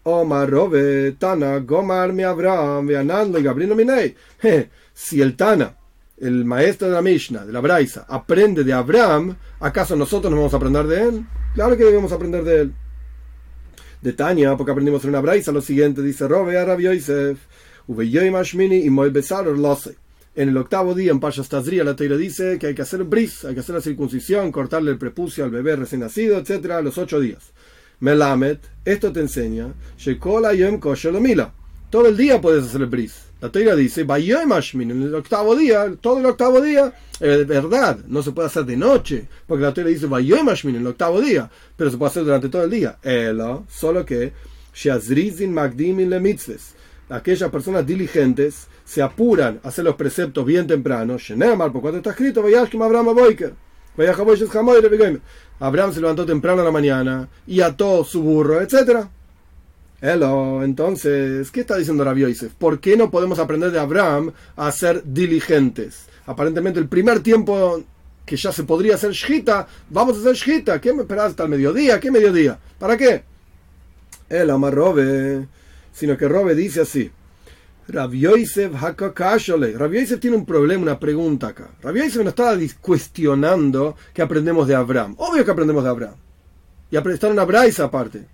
Omar 0.04 0.50
Robe, 0.50 1.12
Tana, 1.20 1.60
Gomar 1.60 2.14
me 2.14 2.24
Abraham, 2.24 2.90
y 2.90 3.44
Gabriel 3.44 3.76
Minei. 3.76 4.16
Si 4.94 5.22
el 5.22 5.36
Tana, 5.36 5.78
el 6.18 6.44
maestro 6.44 6.88
de 6.88 6.96
la 6.96 7.04
Mishnah, 7.04 7.46
de 7.46 7.54
la 7.54 7.60
Braisa, 7.60 8.08
aprende 8.10 8.64
de 8.64 8.74
Abraham, 8.74 9.36
¿acaso 9.60 9.96
nosotros 9.96 10.32
no 10.32 10.38
vamos 10.38 10.54
a 10.54 10.58
aprender 10.58 10.88
de 10.88 11.04
él? 11.04 11.26
Claro 11.54 11.78
que 11.78 11.84
debemos 11.84 12.12
aprender 12.12 12.44
de 12.44 12.62
él. 12.62 12.74
De 14.02 14.14
Tania, 14.14 14.58
porque 14.58 14.72
aprendimos 14.72 15.04
en 15.04 15.12
una 15.12 15.22
Braisa 15.22 15.52
lo 15.52 15.62
siguiente, 15.62 16.02
dice 16.02 16.28
Robe 16.28 16.58
a 16.58 16.66
Rabbi 16.66 16.84
Yosef, 16.84 17.38
Uveyoy 17.86 18.32
Mashmini 18.32 18.78
y 18.78 18.90
Moy 18.90 19.12
Besar. 19.12 19.46
En 20.38 20.50
el 20.50 20.58
octavo 20.58 20.94
día, 20.94 21.10
en 21.10 21.20
Payas 21.20 21.50
Tazria, 21.50 21.84
la 21.84 21.96
Teira 21.96 22.16
dice 22.16 22.60
que 22.60 22.68
hay 22.68 22.76
que 22.76 22.84
hacer 22.84 23.04
bris, 23.06 23.44
hay 23.44 23.56
que 23.56 23.62
hacer 23.62 23.74
la 23.74 23.82
circuncisión, 23.82 24.52
cortarle 24.52 24.92
el 24.92 25.00
prepucio 25.00 25.44
al 25.44 25.50
bebé 25.50 25.76
recién 25.76 26.02
nacido, 26.02 26.38
etc., 26.38 26.74
a 26.74 26.82
los 26.84 27.00
ocho 27.00 27.20
días. 27.20 27.54
Melamet, 28.02 28.60
esto 28.86 29.12
te 29.12 29.22
enseña, 29.22 29.74
Shekola 29.98 30.54
Yom 30.54 30.80
Mila. 31.20 31.52
Todo 31.90 32.10
el 32.10 32.16
día 32.16 32.40
puedes 32.40 32.66
hacer 32.66 32.86
bris. 32.86 33.16
La 33.42 33.50
Torah 33.50 33.76
dice, 33.76 34.02
en 34.02 34.92
el 34.92 35.16
octavo 35.16 35.56
día, 35.56 35.92
todo 36.00 36.20
el 36.20 36.28
octavo 36.28 36.62
día, 36.62 36.94
es 37.20 37.48
verdad, 37.48 37.98
no 38.08 38.22
se 38.22 38.32
puede 38.32 38.46
hacer 38.46 38.66
de 38.66 38.78
noche, 38.78 39.28
porque 39.48 39.64
la 39.64 39.74
Torah 39.74 39.90
dice, 39.90 40.06
en 40.06 40.76
el 40.76 40.86
octavo 40.86 41.20
día, 41.20 41.50
pero 41.76 41.90
se 41.90 41.98
puede 41.98 42.12
hacer 42.12 42.26
durante 42.26 42.50
todo 42.50 42.64
el 42.64 42.70
día. 42.70 43.00
Elo, 43.02 43.66
solo 43.72 44.06
que, 44.06 44.34
le 44.84 46.20
aquellas 47.10 47.50
personas 47.50 47.86
diligentes 47.86 48.68
se 48.86 49.02
apuran 49.02 49.60
a 49.64 49.70
hacer 49.70 49.86
los 49.86 49.96
preceptos 49.96 50.46
bien 50.46 50.68
temprano, 50.68 51.18
por 51.72 51.82
cuando 51.82 51.98
está 51.98 52.12
escrito, 52.12 52.42
Abraham 52.42 53.08
Abraham 55.60 55.94
se 55.94 56.02
levantó 56.02 56.26
temprano 56.26 56.62
a 56.62 56.66
la 56.66 56.72
mañana 56.72 57.28
y 57.48 57.62
ató 57.62 58.04
su 58.04 58.22
burro, 58.22 58.62
etcétera 58.62 59.10
Hello, 60.00 60.64
entonces, 60.64 61.50
¿qué 61.50 61.62
está 61.62 61.76
diciendo 61.76 62.04
Rabbi 62.04 62.22
Yosef? 62.22 62.54
¿Por 62.54 62.80
qué 62.80 62.96
no 62.96 63.10
podemos 63.10 63.40
aprender 63.40 63.72
de 63.72 63.80
Abraham 63.80 64.32
a 64.56 64.72
ser 64.72 65.02
diligentes? 65.04 66.06
Aparentemente, 66.28 66.80
el 66.80 66.88
primer 66.88 67.22
tiempo 67.22 67.82
que 68.24 68.36
ya 68.36 68.52
se 68.52 68.64
podría 68.64 68.94
hacer 68.94 69.14
shita, 69.14 69.66
vamos 69.90 70.18
a 70.18 70.20
hacer 70.20 70.36
shita. 70.36 70.80
¿Qué 70.80 70.94
me 70.94 71.02
esperas 71.02 71.32
hasta 71.32 71.44
el 71.46 71.50
mediodía? 71.50 72.00
¿Qué 72.00 72.12
mediodía? 72.12 72.60
¿Para 72.78 72.96
qué? 72.96 73.24
El 74.30 74.52
ama 74.52 74.70
Robe, 74.70 75.48
sino 75.98 76.16
que 76.16 76.28
Robe 76.28 76.54
dice 76.54 76.82
así. 76.82 77.10
Rabbi 77.88 78.20
Yosef 78.20 78.72
Rabbi 78.80 80.00
Yosef 80.00 80.20
tiene 80.20 80.38
un 80.38 80.46
problema, 80.46 80.84
una 80.84 81.00
pregunta 81.00 81.48
acá. 81.48 81.72
Rabbi 81.82 82.02
Yosef 82.02 82.18
nos 82.18 82.28
está 82.28 82.56
cuestionando 82.80 83.96
que 84.14 84.22
aprendemos 84.22 84.68
de 84.68 84.76
Abraham. 84.76 85.16
Obvio 85.18 85.44
que 85.44 85.50
aprendemos 85.50 85.84
de 85.84 85.90
Abraham. 85.90 86.16
Y 86.92 86.98
está 86.98 87.30
una 87.30 87.46
braisa 87.46 87.86
aparte. 87.86 88.26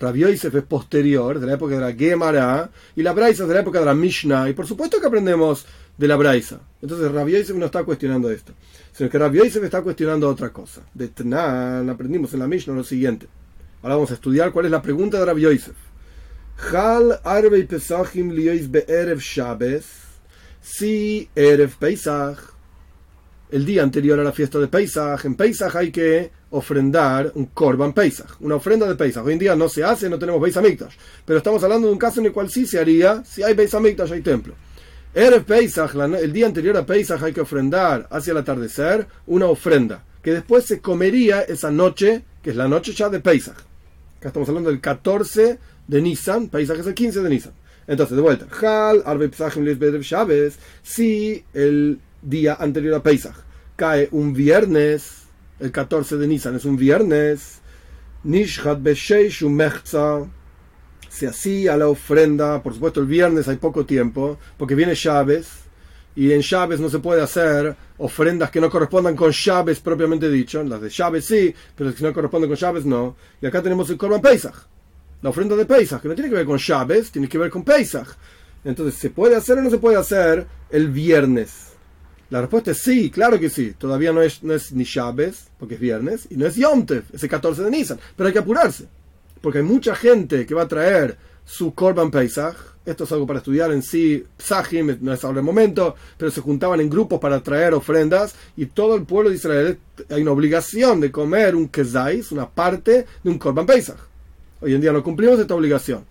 Rabbi 0.00 0.18
Yosef 0.18 0.52
es 0.52 0.64
posterior, 0.64 1.38
de 1.38 1.46
la 1.46 1.54
época 1.54 1.76
de 1.76 1.80
la 1.80 1.92
Gemara, 1.92 2.68
y 2.96 3.02
la 3.02 3.12
Braisa 3.12 3.44
es 3.44 3.48
de 3.48 3.54
la 3.54 3.60
época 3.60 3.78
de 3.78 3.84
la 3.86 3.94
Mishnah, 3.94 4.50
y 4.50 4.52
por 4.52 4.66
supuesto 4.66 5.00
que 5.00 5.06
aprendemos 5.06 5.64
de 5.96 6.08
la 6.08 6.16
Braisa. 6.16 6.58
Entonces 6.80 7.12
Rabbi 7.12 7.30
Yosef 7.34 7.54
no 7.54 7.66
está 7.66 7.84
cuestionando 7.84 8.28
esto, 8.32 8.52
sino 8.92 9.08
que 9.08 9.16
Rabbi 9.16 9.38
Yosef 9.38 9.62
está 9.62 9.80
cuestionando 9.80 10.28
otra 10.28 10.50
cosa. 10.50 10.80
De 10.92 11.06
Tnan 11.06 11.88
aprendimos 11.88 12.34
en 12.34 12.40
la 12.40 12.48
Mishnah 12.48 12.74
lo 12.74 12.82
siguiente. 12.82 13.28
Ahora 13.80 13.94
vamos 13.94 14.10
a 14.10 14.14
estudiar 14.14 14.50
cuál 14.50 14.64
es 14.64 14.72
la 14.72 14.82
pregunta 14.82 15.20
de 15.20 15.24
Rabbi 15.24 15.42
Yosef. 15.42 15.91
Hal 16.70 17.20
Arbei 17.24 17.66
Pesachim 17.66 18.30
Liois 18.30 18.70
Be'erev 18.70 19.20
Shabbos, 19.20 19.84
si 20.60 21.28
Erev 21.34 21.76
Pesach, 21.76 22.38
el 23.50 23.66
día 23.66 23.82
anterior 23.82 24.18
a 24.20 24.22
la 24.22 24.32
fiesta 24.32 24.58
de 24.60 24.68
Pesach, 24.68 25.24
en 25.24 25.34
Pesach 25.34 25.74
hay 25.74 25.90
que 25.90 26.30
ofrendar 26.50 27.32
un 27.34 27.46
Korban 27.46 27.92
Pesach, 27.92 28.40
una 28.40 28.54
ofrenda 28.54 28.86
de 28.86 28.94
Pesach. 28.94 29.24
Hoy 29.24 29.32
en 29.32 29.38
día 29.40 29.56
no 29.56 29.68
se 29.68 29.82
hace, 29.82 30.08
no 30.08 30.18
tenemos 30.18 30.40
Beis 30.40 30.56
pero 31.26 31.38
estamos 31.38 31.62
hablando 31.64 31.88
de 31.88 31.92
un 31.92 31.98
caso 31.98 32.20
en 32.20 32.26
el 32.26 32.32
cual 32.32 32.48
sí 32.48 32.64
se 32.64 32.78
haría, 32.78 33.24
si 33.24 33.42
hay 33.42 33.54
Beis 33.54 33.74
hay 33.74 34.20
templo. 34.22 34.54
Erev 35.12 35.44
Pesach, 35.44 35.94
el 35.94 36.32
día 36.32 36.46
anterior 36.46 36.76
a 36.76 36.86
Pesach 36.86 37.22
hay 37.22 37.32
que 37.32 37.40
ofrendar 37.40 38.06
hacia 38.10 38.30
el 38.30 38.38
atardecer 38.38 39.08
una 39.26 39.46
ofrenda, 39.46 40.04
que 40.22 40.32
después 40.32 40.64
se 40.64 40.80
comería 40.80 41.42
esa 41.42 41.70
noche, 41.72 42.22
que 42.40 42.50
es 42.50 42.56
la 42.56 42.68
noche 42.68 42.92
ya 42.92 43.08
de 43.08 43.20
Pesach. 43.20 43.58
Acá 44.18 44.28
estamos 44.28 44.48
hablando 44.48 44.70
del 44.70 44.80
14 44.80 45.58
de 45.86 46.02
Nisan, 46.02 46.48
Pesach 46.48 46.78
es 46.78 46.86
el 46.86 46.94
15 46.94 47.20
de 47.20 47.30
Nisan. 47.30 47.52
Entonces, 47.86 48.16
de 48.16 48.22
vuelta, 48.22 48.46
Hal, 48.60 49.02
Arbe 49.04 49.30
Shabbos, 49.30 50.54
si 50.82 51.44
el 51.52 51.98
día 52.22 52.56
anterior 52.58 52.94
a 52.94 53.02
Pesach 53.02 53.34
cae 53.76 54.08
un 54.12 54.32
viernes, 54.32 55.24
el 55.58 55.72
14 55.72 56.16
de 56.16 56.26
Nisan 56.26 56.56
es 56.56 56.64
un 56.64 56.76
viernes, 56.76 57.60
Nishhat 58.24 58.80
Besheish 58.82 59.42
Mechza, 59.44 60.26
se 61.08 61.26
hacía 61.26 61.76
la 61.76 61.88
ofrenda, 61.88 62.62
por 62.62 62.72
supuesto 62.72 63.00
el 63.00 63.06
viernes 63.06 63.48
hay 63.48 63.56
poco 63.56 63.84
tiempo, 63.84 64.38
porque 64.56 64.74
viene 64.74 64.94
Chávez, 64.94 65.48
y 66.14 66.32
en 66.32 66.42
Chávez 66.42 66.78
no 66.78 66.88
se 66.88 66.98
puede 66.98 67.22
hacer 67.22 67.74
ofrendas 67.98 68.50
que 68.50 68.60
no 68.60 68.70
correspondan 68.70 69.16
con 69.16 69.32
Chávez 69.32 69.80
propiamente 69.80 70.30
dicho, 70.30 70.62
las 70.62 70.80
de 70.80 70.90
Chávez 70.90 71.24
sí, 71.24 71.54
pero 71.74 71.94
que 71.94 72.02
no 72.02 72.12
corresponden 72.12 72.50
con 72.50 72.56
Chávez 72.56 72.84
no. 72.84 73.16
Y 73.40 73.46
acá 73.46 73.62
tenemos 73.62 73.88
el 73.90 73.96
Korban 73.96 74.20
Pesach, 74.20 74.54
la 75.22 75.30
ofrenda 75.30 75.56
de 75.56 75.64
Pesach, 75.64 76.02
que 76.02 76.08
no 76.08 76.14
tiene 76.14 76.28
que 76.28 76.36
ver 76.36 76.46
con 76.46 76.58
Chávez, 76.58 77.10
tiene 77.10 77.28
que 77.28 77.38
ver 77.38 77.50
con 77.50 77.64
Pesach. 77.64 78.08
Entonces, 78.64 79.00
¿se 79.00 79.10
puede 79.10 79.36
hacer 79.36 79.58
o 79.58 79.62
no 79.62 79.70
se 79.70 79.78
puede 79.78 79.96
hacer 79.96 80.46
el 80.70 80.88
viernes? 80.88 81.72
La 82.30 82.40
respuesta 82.40 82.72
es 82.72 82.78
sí, 82.78 83.10
claro 83.10 83.38
que 83.38 83.50
sí. 83.50 83.74
Todavía 83.78 84.12
no 84.12 84.22
es, 84.22 84.42
no 84.42 84.54
es 84.54 84.72
ni 84.72 84.84
Shabes, 84.84 85.48
porque 85.58 85.74
es 85.74 85.80
viernes, 85.80 86.26
y 86.30 86.36
no 86.36 86.46
es 86.46 86.56
Yom 86.56 86.86
es 87.12 87.22
el 87.22 87.28
14 87.28 87.62
de 87.62 87.70
Nisan. 87.70 88.00
Pero 88.16 88.26
hay 88.26 88.32
que 88.32 88.38
apurarse, 88.40 88.86
porque 89.40 89.58
hay 89.58 89.64
mucha 89.64 89.94
gente 89.94 90.44
que 90.44 90.54
va 90.54 90.62
a 90.62 90.68
traer 90.68 91.16
su 91.44 91.72
Korban 91.72 92.10
Pesach. 92.10 92.56
Esto 92.84 93.04
es 93.04 93.12
algo 93.12 93.26
para 93.26 93.38
estudiar 93.38 93.70
en 93.70 93.82
sí, 93.82 94.24
Psahim, 94.38 94.98
no 95.02 95.12
es 95.12 95.22
ahora 95.24 95.38
el 95.38 95.44
momento, 95.44 95.94
pero 96.16 96.32
se 96.32 96.40
juntaban 96.40 96.80
en 96.80 96.90
grupos 96.90 97.20
para 97.20 97.40
traer 97.40 97.74
ofrendas 97.74 98.34
y 98.56 98.66
todo 98.66 98.96
el 98.96 99.04
pueblo 99.04 99.30
de 99.30 99.36
Israel 99.36 99.78
hay 100.10 100.22
una 100.22 100.32
obligación 100.32 101.00
de 101.00 101.12
comer 101.12 101.54
un 101.54 101.68
kezais, 101.68 102.32
una 102.32 102.48
parte 102.48 103.06
de 103.22 103.30
un 103.30 103.38
Korban 103.38 103.66
Pesach. 103.66 104.11
Hoy 104.62 104.74
en 104.74 104.80
día 104.80 104.92
no 104.92 105.02
cumplimos 105.02 105.38
esta 105.38 105.54
obligación 105.54 106.04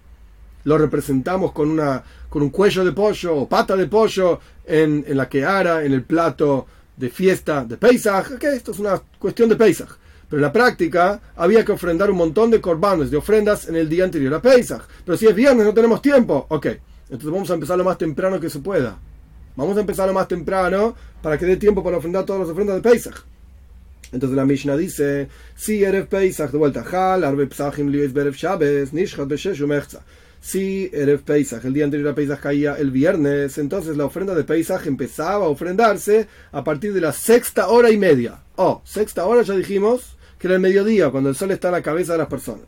lo 0.63 0.77
representamos 0.77 1.51
con, 1.51 1.69
una, 1.69 2.03
con 2.29 2.41
un 2.41 2.49
cuello 2.49 2.85
de 2.85 2.91
pollo 2.91 3.35
o 3.35 3.49
pata 3.49 3.75
de 3.75 3.87
pollo 3.87 4.39
en, 4.65 5.03
en 5.07 5.17
la 5.17 5.27
queara, 5.27 5.83
en 5.83 5.93
el 5.93 6.03
plato 6.03 6.67
de 6.95 7.09
fiesta 7.09 7.63
de 7.65 7.77
Pesach, 7.77 8.37
que 8.37 8.55
esto 8.55 8.71
es 8.71 8.79
una 8.79 9.01
cuestión 9.19 9.49
de 9.49 9.55
Pesach. 9.55 9.89
Pero 10.29 10.39
en 10.39 10.43
la 10.43 10.53
práctica 10.53 11.19
había 11.35 11.65
que 11.65 11.73
ofrendar 11.73 12.09
un 12.09 12.17
montón 12.17 12.51
de 12.51 12.61
corbanos, 12.61 13.11
de 13.11 13.17
ofrendas 13.17 13.67
en 13.67 13.75
el 13.75 13.89
día 13.89 14.05
anterior 14.05 14.33
a 14.33 14.41
Pesach. 14.41 14.83
Pero 15.03 15.17
si 15.17 15.27
es 15.27 15.35
viernes 15.35 15.65
no 15.65 15.73
tenemos 15.73 16.01
tiempo, 16.01 16.45
ok. 16.49 16.67
Entonces 17.05 17.31
vamos 17.31 17.51
a 17.51 17.55
empezar 17.55 17.77
lo 17.77 17.83
más 17.83 17.97
temprano 17.97 18.39
que 18.39 18.49
se 18.49 18.59
pueda. 18.59 18.97
Vamos 19.55 19.75
a 19.75 19.81
empezar 19.81 20.07
lo 20.07 20.13
más 20.13 20.29
temprano 20.29 20.95
para 21.21 21.37
que 21.37 21.45
dé 21.45 21.57
tiempo 21.57 21.83
para 21.83 21.97
ofrendar 21.97 22.23
todas 22.23 22.41
las 22.41 22.49
ofrendas 22.49 22.81
de 22.81 22.89
Pesach. 22.89 23.15
Entonces 24.11 24.35
la 24.35 24.45
Mishnah 24.45 24.77
dice, 24.77 25.29
si 25.55 25.83
Erev 25.83 26.07
Pesach, 26.07 26.51
de 26.51 26.57
vuelta, 26.57 26.83
Hal, 26.91 27.23
Arbe 27.23 27.47
Pesachim, 27.47 27.87
Lies 27.87 28.13
Berev 28.13 28.35
Shabbos, 28.35 28.91
Nishchat 28.91 29.27
Beshesh 29.27 29.61
Umechza 29.61 30.01
si 30.41 30.89
Erev 30.91 31.21
Pesach, 31.21 31.63
el 31.63 31.73
día 31.73 31.85
anterior 31.85 32.09
a 32.09 32.15
Pesach 32.15 32.39
caía 32.39 32.73
el 32.73 32.89
viernes, 32.89 33.59
entonces 33.59 33.95
la 33.95 34.05
ofrenda 34.05 34.33
de 34.33 34.43
Pesach 34.43 34.87
empezaba 34.87 35.45
a 35.45 35.49
ofrendarse 35.49 36.27
a 36.51 36.63
partir 36.63 36.93
de 36.93 37.01
la 37.01 37.13
sexta 37.13 37.67
hora 37.67 37.91
y 37.91 37.97
media. 37.97 38.39
Oh, 38.55 38.81
sexta 38.83 39.25
hora 39.25 39.43
ya 39.43 39.53
dijimos 39.53 40.17
que 40.39 40.47
era 40.47 40.55
el 40.55 40.61
mediodía, 40.61 41.11
cuando 41.11 41.29
el 41.29 41.35
sol 41.35 41.51
está 41.51 41.67
en 41.67 41.73
la 41.73 41.81
cabeza 41.83 42.13
de 42.13 42.17
las 42.17 42.27
personas. 42.27 42.65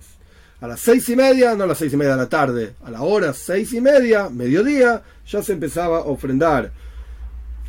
A 0.61 0.67
las 0.67 0.79
seis 0.79 1.09
y 1.09 1.15
media, 1.15 1.55
no 1.55 1.63
a 1.63 1.67
las 1.67 1.79
seis 1.79 1.91
y 1.91 1.97
media 1.97 2.11
de 2.11 2.21
la 2.21 2.29
tarde, 2.29 2.75
a 2.83 2.91
la 2.91 3.01
hora 3.01 3.33
seis 3.33 3.73
y 3.73 3.81
media, 3.81 4.29
mediodía, 4.29 5.01
ya 5.27 5.41
se 5.41 5.53
empezaba 5.53 5.97
a 5.97 6.01
ofrendar, 6.01 6.71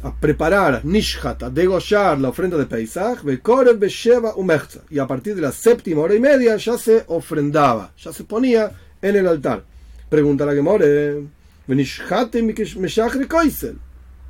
a 0.04 0.12
preparar, 0.12 0.84
nishhat, 0.84 1.42
a 1.44 1.50
degollar 1.50 2.20
la 2.20 2.28
ofrenda 2.28 2.58
de 2.58 2.66
Pesach, 2.66 3.24
y 4.90 4.98
a 4.98 5.06
partir 5.06 5.34
de 5.34 5.40
la 5.40 5.50
séptima 5.50 6.02
hora 6.02 6.14
y 6.14 6.20
media 6.20 6.56
ya 6.56 6.76
se 6.76 7.04
ofrendaba, 7.08 7.90
ya 7.96 8.12
se 8.12 8.24
ponía 8.24 8.70
en 9.00 9.16
el 9.16 9.26
altar. 9.26 9.64
Pregunta 10.10 10.44
la 10.44 10.52
Gemore. 10.52 11.24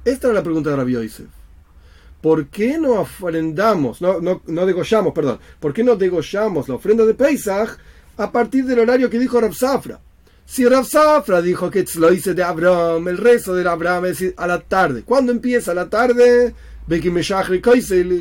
Esta 0.04 0.28
es 0.28 0.34
la 0.34 0.42
pregunta 0.44 0.70
de 0.70 0.76
Rabbi 0.76 0.92
Yosef. 0.92 1.26
¿Por 2.20 2.46
qué 2.46 2.78
no 2.78 3.00
ofrendamos, 3.00 4.00
no, 4.00 4.20
no, 4.20 4.42
no 4.46 4.66
degollamos, 4.66 5.12
perdón, 5.12 5.40
por 5.58 5.74
qué 5.74 5.82
no 5.82 5.96
degollamos 5.96 6.68
la 6.68 6.76
ofrenda 6.76 7.04
de 7.04 7.14
Pesach 7.14 7.76
a 8.16 8.30
partir 8.30 8.64
del 8.64 8.78
horario 8.78 9.10
que 9.10 9.18
dijo 9.18 9.40
Rab 9.40 9.52
Safra? 9.52 9.98
Si 10.46 10.66
Rab 10.68 10.84
Safra 10.84 11.40
dijo 11.40 11.70
que 11.70 11.84
lo 11.96 12.12
hice 12.12 12.34
de 12.34 12.42
Abraham, 12.42 13.08
el 13.08 13.18
rezo 13.18 13.54
de 13.54 13.68
Abraham 13.68 14.06
es 14.06 14.34
a 14.36 14.46
la 14.46 14.60
tarde. 14.60 15.02
¿Cuándo 15.02 15.32
empieza 15.32 15.74
la 15.74 15.88
tarde? 15.88 16.54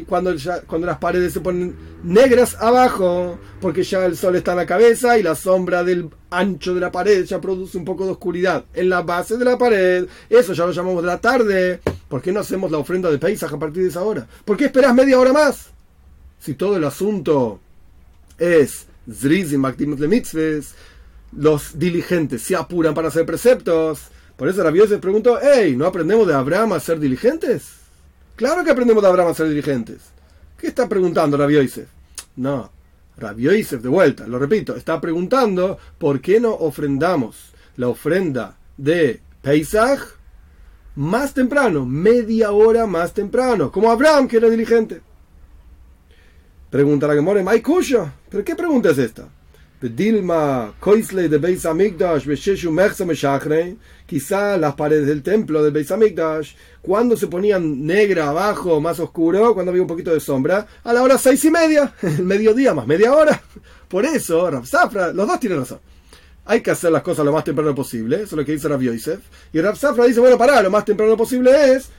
cuando, 0.08 0.34
cuando 0.68 0.88
las 0.88 0.98
paredes 0.98 1.34
se 1.34 1.42
ponen 1.42 1.76
negras 2.04 2.56
abajo, 2.60 3.38
porque 3.60 3.84
ya 3.84 4.06
el 4.06 4.16
sol 4.16 4.38
está 4.38 4.52
en 4.52 4.58
la 4.58 4.66
cabeza 4.66 5.18
y 5.18 5.24
la 5.24 5.36
sombra 5.36 5.84
del 5.84 6.10
ancho 6.30 6.74
de 6.74 6.80
la 6.80 6.92
pared 6.92 7.26
ya 7.26 7.42
produce 7.42 7.78
un 7.78 7.84
poco 7.84 8.06
de 8.06 8.12
oscuridad 8.12 8.64
en 8.74 8.88
la 8.88 9.02
base 9.02 9.38
de 9.38 9.44
la 9.44 9.58
pared. 9.58 10.08
Eso 10.30 10.54
ya 10.54 10.66
lo 10.66 10.72
llamamos 10.72 11.04
de 11.04 11.08
la 11.08 11.20
tarde. 11.20 11.82
¿Por 12.08 12.22
qué 12.22 12.32
no 12.32 12.40
hacemos 12.40 12.72
la 12.72 12.78
ofrenda 12.78 13.12
de 13.12 13.18
paisaje 13.18 13.54
a 13.54 13.60
partir 13.60 13.84
de 13.84 13.90
esa 13.90 14.02
hora? 14.02 14.26
¿Por 14.46 14.56
qué 14.56 14.66
esperas 14.66 14.94
media 14.96 15.20
hora 15.20 15.34
más? 15.34 15.68
Si 16.40 16.54
todo 16.54 16.78
el 16.78 16.86
asunto 16.86 17.60
es 18.38 18.88
Zrizim 19.12 19.66
mitzvahs, 20.08 20.74
los 21.36 21.78
diligentes 21.78 22.42
se 22.42 22.56
apuran 22.56 22.94
para 22.94 23.08
hacer 23.08 23.26
preceptos. 23.26 24.08
Por 24.36 24.48
eso 24.48 24.64
Rabbi 24.64 24.88
se 24.88 24.98
preguntó, 24.98 25.40
hey, 25.42 25.76
¿no 25.78 25.86
aprendemos 25.86 26.28
de 26.28 26.34
Abraham 26.34 26.74
a 26.74 26.80
ser 26.80 27.00
diligentes? 27.00 27.74
Claro 28.36 28.64
que 28.64 28.72
aprendemos 28.72 29.04
de 29.04 29.10
Abraham 29.10 29.30
a 29.30 29.34
ser 29.34 29.50
dirigentes. 29.50 30.02
¿Qué 30.58 30.68
está 30.68 30.88
preguntando 30.90 31.38
Rabbi 31.38 31.56
Yosef? 31.56 31.88
No, 32.36 32.72
Rabbi 33.18 33.44
Yosef, 33.44 33.82
de 33.82 33.90
vuelta, 33.90 34.28
lo 34.28 34.40
repito, 34.40 34.76
está 34.76 35.00
preguntando 35.00 35.78
por 35.98 36.20
qué 36.20 36.40
no 36.40 36.54
ofrendamos 36.54 37.54
la 37.78 37.90
ofrenda 37.90 38.58
de 38.78 39.22
Pesach 39.42 40.00
más 40.96 41.34
temprano, 41.34 41.86
media 41.86 42.52
hora 42.52 42.86
más 42.86 43.14
temprano, 43.14 43.72
como 43.72 43.92
Abraham 43.92 44.28
que 44.28 44.38
era 44.38 44.50
diligente. 44.50 45.02
Pregunta 46.70 47.08
la 47.08 47.14
Gemore, 47.14 47.44
¿pero 48.30 48.44
qué 48.44 48.56
pregunta 48.56 48.90
es 48.90 48.98
esta? 48.98 49.28
Dilma, 49.90 50.74
Koisle 50.80 51.28
de 51.28 51.38
Beis 51.38 51.66
Amigdash, 51.66 52.26
Besheshu 52.26 52.74
quizá 54.06 54.58
las 54.58 54.76
paredes 54.76 55.08
del 55.08 55.22
templo 55.22 55.62
del 55.62 55.74
Beis 55.74 55.92
Amigdash, 55.92 56.54
cuando 56.82 57.18
se 57.18 57.28
ponían 57.28 57.86
negra 57.86 58.30
abajo, 58.30 58.80
más 58.80 59.00
oscuro, 59.00 59.54
cuando 59.54 59.72
había 59.72 59.82
un 59.82 59.88
poquito 59.88 60.14
de 60.14 60.20
sombra, 60.20 60.66
a 60.84 60.94
la 60.94 61.04
hora 61.04 61.18
seis 61.18 61.44
y 61.46 61.52
media, 61.52 61.94
el 62.02 62.24
mediodía 62.24 62.74
más 62.74 62.88
media 62.88 63.14
hora. 63.14 63.42
Por 63.90 64.06
eso, 64.06 64.50
Rav 64.50 64.66
Safra, 64.66 65.12
los 65.12 65.28
dos 65.28 65.40
tienen 65.40 65.60
razón. 65.60 65.80
Hay 66.46 66.62
que 66.62 66.72
hacer 66.72 66.92
las 66.92 67.04
cosas 67.04 67.26
lo 67.26 67.32
más 67.32 67.44
temprano 67.44 67.76
posible, 67.76 68.18
eso 68.18 68.26
es 68.26 68.34
lo 68.34 68.46
que 68.46 68.54
dice 68.54 68.68
Rav 68.68 68.82
Yosef. 68.82 69.20
Y 69.52 69.60
Rav 69.62 69.78
Safra 69.78 70.06
dice, 70.06 70.20
bueno, 70.20 70.38
pará, 70.38 70.62
lo 70.62 70.72
más 70.72 70.86
temprano 70.86 71.18
posible 71.18 71.74
es 71.74 71.90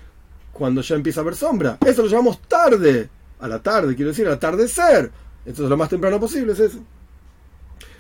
cuando 0.53 0.81
ya 0.81 0.95
empieza 0.95 1.21
a 1.21 1.23
haber 1.23 1.35
sombra. 1.35 1.79
Eso 1.85 2.03
lo 2.03 2.09
llamamos 2.09 2.41
tarde. 2.49 3.11
A 3.41 3.49
la 3.49 3.59
tarde, 3.59 3.95
quiero 3.95 4.11
decir, 4.11 4.27
al 4.27 4.35
atardecer. 4.35 5.11
Entonces 5.45 5.69
lo 5.69 5.77
más 5.77 5.91
temprano 5.91 6.19
posible 6.19 6.53
es 6.53 6.61
eso. 6.61 6.79
de 6.79 6.79
lo 6.79 6.79
ni 6.79 6.83
tuba. 6.83 7.94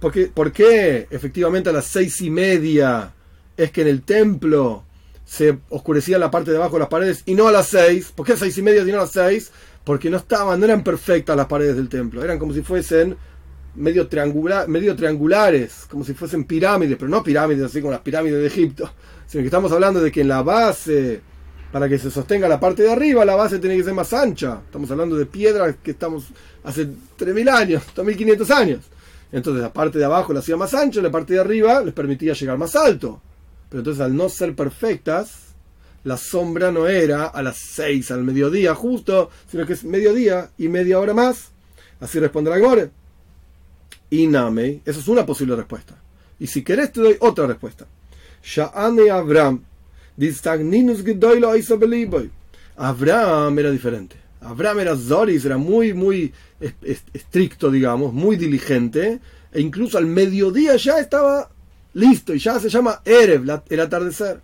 Porque, 0.00 0.26
¿Por 0.26 0.52
qué 0.52 1.06
efectivamente 1.10 1.70
a 1.70 1.72
las 1.72 1.86
seis 1.86 2.20
y 2.20 2.30
media 2.30 3.12
es 3.56 3.70
que 3.70 3.82
en 3.82 3.88
el 3.88 4.02
templo 4.02 4.84
se 5.24 5.58
oscurecía 5.68 6.18
la 6.18 6.30
parte 6.30 6.50
de 6.50 6.56
abajo 6.56 6.74
de 6.74 6.80
las 6.80 6.88
paredes 6.88 7.22
y 7.26 7.34
no 7.34 7.48
a 7.48 7.52
las 7.52 7.68
seis? 7.68 8.12
¿Por 8.14 8.26
qué 8.26 8.32
a 8.32 8.34
las 8.34 8.40
seis 8.40 8.58
y 8.58 8.62
media 8.62 8.82
y 8.82 8.86
no 8.86 8.98
a 8.98 9.02
las 9.02 9.12
seis? 9.12 9.50
Porque 9.84 10.10
no 10.10 10.16
estaban, 10.16 10.58
no 10.58 10.66
eran 10.66 10.82
perfectas 10.82 11.36
las 11.36 11.46
paredes 11.46 11.76
del 11.76 11.88
templo, 11.88 12.22
eran 12.22 12.38
como 12.38 12.52
si 12.52 12.62
fuesen 12.62 13.16
medio, 13.74 14.08
triangular, 14.08 14.68
medio 14.68 14.96
triangulares, 14.96 15.86
como 15.88 16.04
si 16.04 16.14
fuesen 16.14 16.44
pirámides, 16.44 16.96
pero 16.98 17.08
no 17.08 17.22
pirámides 17.22 17.64
así 17.64 17.80
como 17.80 17.92
las 17.92 18.00
pirámides 18.00 18.40
de 18.40 18.46
Egipto, 18.46 18.90
sino 19.26 19.42
que 19.42 19.46
estamos 19.46 19.72
hablando 19.72 20.00
de 20.00 20.10
que 20.10 20.22
en 20.22 20.28
la 20.28 20.42
base, 20.42 21.20
para 21.72 21.88
que 21.88 21.98
se 21.98 22.10
sostenga 22.10 22.48
la 22.48 22.58
parte 22.58 22.82
de 22.82 22.90
arriba, 22.90 23.24
la 23.24 23.36
base 23.36 23.58
tiene 23.58 23.76
que 23.76 23.84
ser 23.84 23.94
más 23.94 24.12
ancha. 24.12 24.60
Estamos 24.64 24.90
hablando 24.90 25.16
de 25.16 25.26
piedras 25.26 25.76
que 25.82 25.92
estamos 25.92 26.24
hace 26.64 26.86
3.000 26.86 27.48
años, 27.50 27.82
2.500 27.94 28.50
años. 28.50 28.80
Entonces 29.32 29.62
la 29.62 29.72
parte 29.72 29.98
de 29.98 30.04
abajo 30.04 30.32
la 30.32 30.40
hacía 30.40 30.56
más 30.56 30.74
ancha, 30.74 31.00
la 31.00 31.10
parte 31.10 31.34
de 31.34 31.40
arriba 31.40 31.80
les 31.82 31.94
permitía 31.94 32.32
llegar 32.32 32.58
más 32.58 32.74
alto. 32.74 33.20
Pero 33.68 33.80
entonces 33.80 34.00
al 34.00 34.16
no 34.16 34.28
ser 34.28 34.56
perfectas, 34.56 35.54
la 36.02 36.16
sombra 36.16 36.72
no 36.72 36.88
era 36.88 37.26
a 37.26 37.42
las 37.42 37.58
6 37.58 38.10
al 38.10 38.24
mediodía 38.24 38.74
justo, 38.74 39.30
sino 39.48 39.64
que 39.64 39.74
es 39.74 39.84
mediodía 39.84 40.50
y 40.58 40.68
media 40.68 40.98
hora 40.98 41.14
más. 41.14 41.50
Así 42.00 42.18
responde 42.18 42.50
la 42.50 42.58
Gore. 42.58 42.90
Iname, 44.10 44.80
esa 44.84 44.98
es 44.98 45.06
una 45.06 45.24
posible 45.24 45.54
respuesta. 45.54 45.94
Y 46.40 46.48
si 46.48 46.64
querés 46.64 46.90
te 46.90 47.00
doy 47.00 47.16
otra 47.20 47.46
respuesta. 47.46 47.86
Sha'ane 48.42 49.10
Abraham. 49.10 49.62
Abraham 52.76 53.58
era 53.58 53.70
diferente. 53.70 54.16
Abraham 54.42 54.80
era 54.80 54.94
Zoris, 54.94 55.46
era 55.46 55.56
muy, 55.56 55.94
muy 55.94 56.34
estricto, 57.14 57.70
digamos, 57.70 58.12
muy 58.12 58.36
diligente. 58.36 59.18
E 59.50 59.60
incluso 59.62 59.96
al 59.96 60.04
mediodía 60.04 60.76
ya 60.76 60.98
estaba 60.98 61.48
listo 61.94 62.34
y 62.34 62.38
ya 62.38 62.60
se 62.60 62.68
llama 62.68 63.00
Erev, 63.02 63.62
el 63.70 63.80
atardecer. 63.80 64.42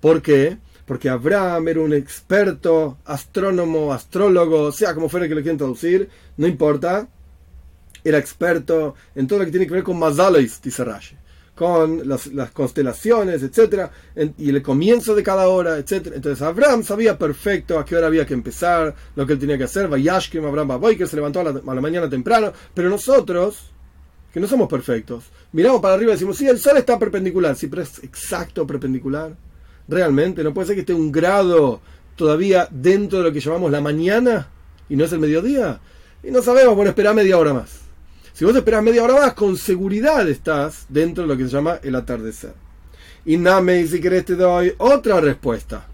¿Por 0.00 0.20
qué? 0.20 0.58
Porque 0.84 1.08
Abraham 1.08 1.68
era 1.68 1.80
un 1.82 1.92
experto, 1.92 2.98
astrónomo, 3.04 3.92
astrólogo, 3.92 4.72
sea 4.72 4.92
como 4.92 5.08
fuera 5.08 5.28
que 5.28 5.36
lo 5.36 5.40
quieran 5.40 5.58
traducir, 5.58 6.08
no 6.36 6.48
importa. 6.48 7.06
Era 8.02 8.18
experto 8.18 8.96
en 9.14 9.28
todo 9.28 9.38
lo 9.38 9.44
que 9.44 9.52
tiene 9.52 9.68
que 9.68 9.74
ver 9.74 9.84
con 9.84 10.00
Mazalois, 10.00 10.60
dice 10.60 10.82
Rashi 10.82 11.16
con 11.56 12.06
las, 12.06 12.28
constelaciones, 12.52 13.42
etcétera, 13.42 13.90
y 14.36 14.50
el 14.50 14.62
comienzo 14.62 15.14
de 15.14 15.22
cada 15.22 15.48
hora, 15.48 15.78
etcétera. 15.78 16.14
Entonces 16.14 16.42
Abraham 16.42 16.84
sabía 16.84 17.16
perfecto 17.16 17.78
a 17.78 17.84
qué 17.84 17.96
hora 17.96 18.08
había 18.08 18.26
que 18.26 18.34
empezar, 18.34 18.94
lo 19.16 19.26
que 19.26 19.32
él 19.32 19.38
tenía 19.38 19.56
que 19.56 19.64
hacer. 19.64 19.88
Vayashkim 19.88 20.44
Abraham 20.44 20.78
que 20.98 21.06
se 21.06 21.16
levantó 21.16 21.40
a 21.40 21.44
la, 21.44 21.50
a 21.50 21.74
la, 21.74 21.80
mañana 21.80 22.10
temprano, 22.10 22.52
pero 22.74 22.90
nosotros, 22.90 23.70
que 24.30 24.38
no 24.38 24.46
somos 24.46 24.68
perfectos, 24.68 25.24
miramos 25.52 25.80
para 25.80 25.94
arriba 25.94 26.12
y 26.12 26.16
decimos, 26.16 26.36
sí, 26.36 26.46
el 26.46 26.58
sol 26.58 26.76
está 26.76 26.98
perpendicular, 26.98 27.56
sí, 27.56 27.68
pero 27.68 27.80
es 27.80 28.04
exacto 28.04 28.66
perpendicular. 28.66 29.34
Realmente, 29.88 30.44
no 30.44 30.52
puede 30.52 30.66
ser 30.66 30.76
que 30.76 30.80
esté 30.80 30.92
un 30.92 31.10
grado 31.10 31.80
todavía 32.16 32.68
dentro 32.70 33.18
de 33.18 33.24
lo 33.24 33.32
que 33.32 33.40
llamamos 33.40 33.70
la 33.70 33.80
mañana 33.80 34.50
y 34.90 34.96
no 34.96 35.06
es 35.06 35.12
el 35.12 35.20
mediodía. 35.20 35.80
Y 36.22 36.30
no 36.30 36.42
sabemos, 36.42 36.76
bueno, 36.76 36.90
esperar 36.90 37.14
media 37.14 37.38
hora 37.38 37.54
más. 37.54 37.85
Si 38.36 38.44
vos 38.44 38.54
esperas 38.54 38.82
media 38.82 39.02
hora 39.02 39.14
más, 39.14 39.32
con 39.32 39.56
seguridad 39.56 40.28
estás 40.28 40.84
dentro 40.90 41.22
de 41.22 41.28
lo 41.28 41.38
que 41.38 41.44
se 41.44 41.52
llama 41.52 41.80
el 41.82 41.94
atardecer. 41.94 42.52
Y 43.24 43.38
Name, 43.38 43.86
si 43.86 43.98
querés, 43.98 44.26
te 44.26 44.36
doy 44.36 44.74
otra 44.76 45.22
respuesta 45.22 45.86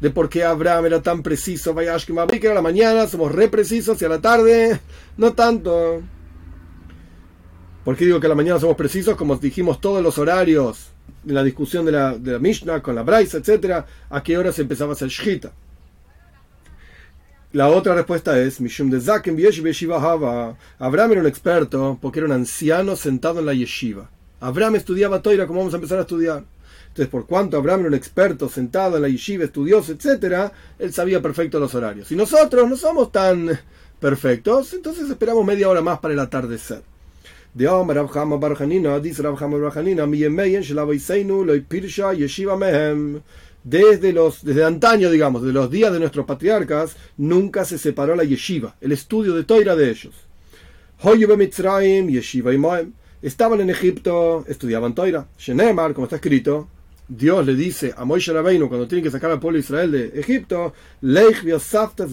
de 0.00 0.10
por 0.10 0.28
qué 0.28 0.44
Abraham 0.44 0.86
era 0.86 1.02
tan 1.02 1.20
preciso. 1.24 1.74
Vaya, 1.74 1.96
que 2.40 2.48
a 2.48 2.54
la 2.54 2.62
mañana 2.62 3.08
somos 3.08 3.32
re 3.32 3.48
precisos 3.48 4.00
y 4.00 4.04
a 4.04 4.08
la 4.08 4.20
tarde 4.20 4.78
no 5.16 5.32
tanto. 5.32 6.00
¿Por 7.84 7.96
qué 7.96 8.04
digo 8.04 8.20
que 8.20 8.26
a 8.26 8.28
la 8.28 8.36
mañana 8.36 8.60
somos 8.60 8.76
precisos? 8.76 9.16
Como 9.16 9.34
dijimos 9.34 9.80
todos 9.80 10.00
los 10.00 10.16
horarios 10.16 10.90
en 11.26 11.34
la 11.34 11.42
discusión 11.42 11.84
de 11.84 11.90
la, 11.90 12.16
de 12.16 12.34
la 12.34 12.38
Mishnah 12.38 12.82
con 12.82 12.94
la 12.94 13.02
Braisa, 13.02 13.38
etc. 13.38 13.84
¿A 14.10 14.22
qué 14.22 14.38
hora 14.38 14.52
se 14.52 14.62
empezaba 14.62 14.92
a 14.92 14.94
hacer 14.94 15.08
Shita? 15.08 15.50
La 17.54 17.68
otra 17.68 17.94
respuesta 17.94 18.36
es, 18.36 18.60
Mishum 18.60 18.90
de 18.90 19.00
Zaken 19.00 19.38
Hava. 19.92 20.56
Abraham 20.80 21.12
era 21.12 21.20
un 21.20 21.28
experto 21.28 21.96
porque 22.02 22.18
era 22.18 22.26
un 22.26 22.32
anciano 22.32 22.96
sentado 22.96 23.38
en 23.38 23.46
la 23.46 23.54
yeshiva. 23.54 24.10
Abraham 24.40 24.74
estudiaba 24.74 25.22
Toira 25.22 25.46
como 25.46 25.60
vamos 25.60 25.72
a 25.72 25.76
empezar 25.76 25.98
a 25.98 26.00
estudiar. 26.00 26.42
Entonces, 26.88 27.06
por 27.06 27.28
cuanto 27.28 27.56
Abraham 27.56 27.78
era 27.82 27.88
un 27.90 27.94
experto 27.94 28.48
sentado 28.48 28.96
en 28.96 29.02
la 29.02 29.08
yeshiva, 29.08 29.44
estudioso, 29.44 29.92
etc., 29.92 30.50
él 30.80 30.92
sabía 30.92 31.22
perfecto 31.22 31.60
los 31.60 31.72
horarios. 31.76 32.10
Y 32.10 32.16
nosotros 32.16 32.68
no 32.68 32.76
somos 32.76 33.12
tan 33.12 33.56
perfectos, 34.00 34.74
entonces 34.74 35.08
esperamos 35.08 35.46
media 35.46 35.68
hora 35.68 35.80
más 35.80 36.00
para 36.00 36.14
el 36.14 36.18
atardecer. 36.18 36.82
De 37.54 37.68
Omar 37.68 38.04
Barjanina, 38.40 38.98
dice 38.98 39.22
Barjanina, 39.22 40.08
mi 40.08 40.18
yemeyen 40.18 40.64
shelavoiseinu 40.64 41.44
loy 41.44 41.60
pirsha 41.60 42.12
yeshiva 42.12 42.56
mehem 42.56 43.22
desde 43.64 44.12
los 44.12 44.44
desde 44.44 44.62
antaño, 44.62 45.10
digamos, 45.10 45.42
de 45.42 45.52
los 45.52 45.70
días 45.70 45.92
de 45.92 45.98
nuestros 45.98 46.26
patriarcas, 46.26 46.96
nunca 47.16 47.64
se 47.64 47.78
separó 47.78 48.14
la 48.14 48.24
yeshiva, 48.24 48.76
el 48.80 48.92
estudio 48.92 49.34
de 49.34 49.44
Toira 49.44 49.74
de 49.74 49.90
ellos. 49.90 50.14
Estaban 53.22 53.60
en 53.60 53.70
Egipto, 53.70 54.44
estudiaban 54.46 54.94
Toira. 54.94 55.26
Shenemar, 55.38 55.94
como 55.94 56.04
está 56.04 56.16
escrito, 56.16 56.68
Dios 57.08 57.46
le 57.46 57.54
dice 57.54 57.94
a 57.96 58.04
Moishe 58.04 58.32
Rabbeinu 58.32 58.68
cuando 58.68 58.86
tiene 58.86 59.02
que 59.02 59.10
sacar 59.10 59.30
al 59.30 59.40
pueblo 59.40 59.56
de 59.56 59.64
Israel 59.64 59.90
de 59.90 60.20
Egipto, 60.20 60.74
Leich 61.00 61.42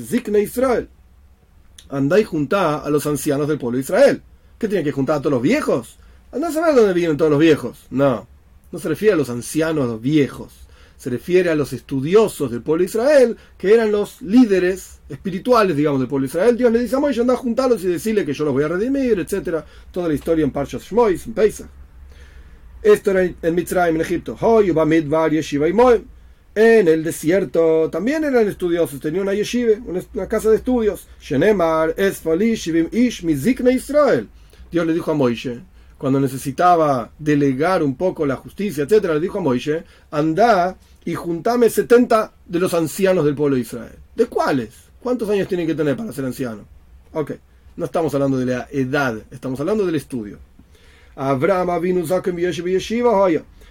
zikne 0.07 0.39
Israel. 0.39 0.87
Andá 1.89 2.17
y 2.17 2.23
juntá 2.23 2.77
a 2.77 2.89
los 2.89 3.05
ancianos 3.05 3.49
del 3.49 3.59
pueblo 3.59 3.75
de 3.75 3.81
Israel. 3.81 4.21
¿Qué 4.57 4.69
tiene 4.69 4.85
que 4.85 4.93
juntar 4.93 5.17
a 5.17 5.19
todos 5.19 5.33
los 5.33 5.41
viejos? 5.41 5.97
Andá 6.31 6.47
a 6.47 6.51
saber 6.51 6.75
dónde 6.75 6.93
vienen 6.93 7.17
todos 7.17 7.31
los 7.31 7.39
viejos. 7.41 7.87
No, 7.89 8.25
no 8.71 8.79
se 8.79 8.87
refiere 8.87 9.13
a 9.13 9.17
los 9.17 9.29
ancianos 9.29 9.87
los 9.87 10.01
viejos 10.01 10.60
se 11.01 11.09
refiere 11.09 11.49
a 11.49 11.55
los 11.55 11.73
estudiosos 11.73 12.51
del 12.51 12.61
pueblo 12.61 12.83
de 12.83 12.85
Israel, 12.85 13.35
que 13.57 13.73
eran 13.73 13.91
los 13.91 14.21
líderes 14.21 14.99
espirituales, 15.09 15.75
digamos, 15.75 15.99
del 15.99 16.07
pueblo 16.07 16.27
de 16.27 16.29
Israel. 16.29 16.55
Dios 16.55 16.71
le 16.71 16.77
dice 16.77 16.95
a 16.95 16.99
Moisés, 16.99 17.21
anda 17.21 17.33
a 17.33 17.37
juntarlos 17.37 17.83
y 17.83 17.87
decirle 17.87 18.23
que 18.23 18.33
yo 18.33 18.45
los 18.45 18.53
voy 18.53 18.65
a 18.65 18.67
redimir, 18.67 19.17
etc. 19.17 19.63
Toda 19.89 20.07
la 20.07 20.13
historia 20.13 20.45
en 20.45 20.51
Parshas 20.51 20.83
Shmois, 20.83 21.25
en 21.25 21.33
Pesach. 21.33 21.65
Esto 22.83 23.09
era 23.09 23.23
en 23.23 23.55
Mitzrayim, 23.55 23.95
en 23.95 24.01
Egipto. 24.01 24.37
En 26.53 26.87
el 26.87 27.03
desierto 27.03 27.89
también 27.89 28.23
eran 28.23 28.47
estudiosos, 28.47 28.99
tenían 28.99 29.23
una 29.23 29.33
yeshiva, 29.33 29.77
una, 30.13 30.27
casa 30.27 30.51
de 30.51 30.57
estudios. 30.57 31.07
Shenemar, 31.19 31.95
Ish, 31.97 33.23
Israel. 33.25 34.29
Dios 34.71 34.85
le 34.85 34.93
dijo 34.93 35.09
a 35.09 35.15
Moisés, 35.15 35.61
cuando 35.97 36.19
necesitaba 36.19 37.11
delegar 37.17 37.81
un 37.81 37.95
poco 37.95 38.25
la 38.25 38.35
justicia, 38.35 38.85
etc., 38.85 39.03
le 39.13 39.19
dijo 39.19 39.37
a 39.37 39.41
Moisés, 39.41 39.83
anda 40.09 40.77
y 41.05 41.15
juntame 41.15 41.69
70 41.69 42.33
de 42.45 42.59
los 42.59 42.73
ancianos 42.73 43.25
del 43.25 43.35
pueblo 43.35 43.55
de 43.55 43.61
Israel. 43.61 43.95
¿De 44.15 44.27
cuáles? 44.27 44.75
¿Cuántos 45.01 45.29
años 45.29 45.47
tienen 45.47 45.65
que 45.65 45.75
tener 45.75 45.97
para 45.97 46.11
ser 46.11 46.25
anciano? 46.25 46.63
Ok, 47.13 47.31
no 47.75 47.85
estamos 47.85 48.13
hablando 48.13 48.37
de 48.37 48.45
la 48.45 48.67
edad, 48.71 49.17
estamos 49.31 49.59
hablando 49.59 49.85
del 49.85 49.95
estudio. 49.95 50.37
Abraham 51.15 51.81
vino 51.81 52.03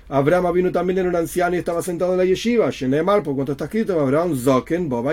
Abraham 0.09 0.53
vino 0.53 0.73
también 0.73 0.99
era 0.99 1.09
un 1.09 1.17
anciano 1.17 1.55
y 1.55 1.59
estaba 1.61 1.83
sentado 1.83 2.13
en 2.13 2.19
la 2.19 2.25
yeshiva. 2.25 2.69
Shenemar, 2.71 3.23
por 3.23 3.35
cuanto 3.35 3.53
está 3.53 3.65
escrito, 3.67 3.99
Abraham 4.01 4.37
Zoken 4.37 4.89
Boba 4.89 5.13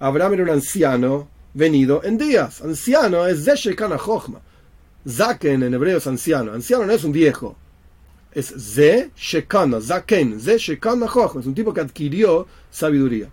Abraham 0.00 0.34
era 0.34 0.42
un 0.42 0.50
anciano 0.50 1.28
venido 1.54 2.04
en 2.04 2.18
días. 2.18 2.60
Anciano 2.60 3.26
es 3.26 3.44
Zeshekana 3.44 3.98
Jochma. 3.98 4.40
Zaken 5.08 5.62
en 5.62 5.74
hebreo 5.74 5.98
es 5.98 6.06
anciano. 6.06 6.52
Anciano 6.52 6.84
no 6.84 6.92
es 6.92 7.02
un 7.02 7.12
viejo 7.12 7.56
es 8.38 8.54
Ze 8.56 9.10
Shekana, 9.16 9.80
Zaken, 9.80 10.38
Ze 10.38 10.58
Shekana 10.58 11.06
es 11.40 11.46
un 11.46 11.54
tipo 11.54 11.74
que 11.74 11.80
adquirió 11.80 12.46
sabiduría. 12.70 13.28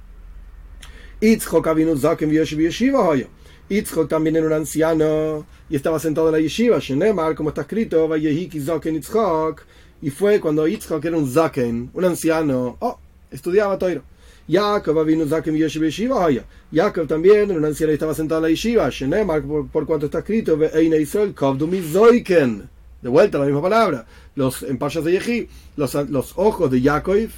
Itzchok 1.21 1.67
Avinu 1.67 1.95
Zaken 1.95 2.31
Yeshiva 2.31 3.07
Hoya. 3.07 3.27
Itzchok 3.69 4.09
también 4.09 4.35
era 4.35 4.47
un 4.47 4.53
anciano 4.53 5.45
y 5.69 5.75
estaba 5.75 5.99
sentado 5.99 6.29
en 6.29 6.33
la 6.33 6.39
yeshiva, 6.39 6.79
Shenemar, 6.79 7.35
como 7.35 7.49
está 7.49 7.61
escrito, 7.61 8.07
Vayehiki 8.07 8.59
Zaken 8.59 8.95
Itzchok. 8.95 9.61
Y 10.01 10.09
fue 10.09 10.39
cuando 10.39 10.67
Itzchok 10.67 11.05
era 11.05 11.17
un 11.17 11.31
Zaken, 11.31 11.91
un 11.93 12.05
anciano, 12.05 12.77
oh, 12.79 12.97
estudiaba 13.29 13.77
Toiro. 13.77 14.01
Jacob 14.47 15.03
vino 15.05 15.25
Zakem 15.27 15.55
Yeshiva 15.55 16.29
Jacob 16.71 17.07
también 17.07 17.49
era 17.49 17.59
un 17.59 17.65
anciano 17.65 17.91
y 17.91 17.95
estaba 17.95 18.15
sentado 18.15 18.39
en 18.39 18.43
la 18.43 18.49
Yeshiva. 18.49 18.89
Shenemar, 18.89 19.43
por, 19.43 19.67
por 19.67 19.85
cuanto 19.85 20.07
está 20.07 20.19
escrito, 20.19 20.57
Eine 20.73 20.97
Israel 20.97 21.35
Kovdumi 21.35 21.81
Zoiken. 21.81 22.74
De 23.05 23.11
vuelta 23.11 23.37
la 23.37 23.45
misma 23.45 23.61
palabra. 23.61 24.07
Los, 24.33 24.63
en 24.63 24.79
de 24.79 25.11
Yehi, 25.11 25.47
los, 25.77 25.93
los 26.09 26.33
ojos 26.37 26.71
de 26.71 26.81
Jacob 26.81 27.29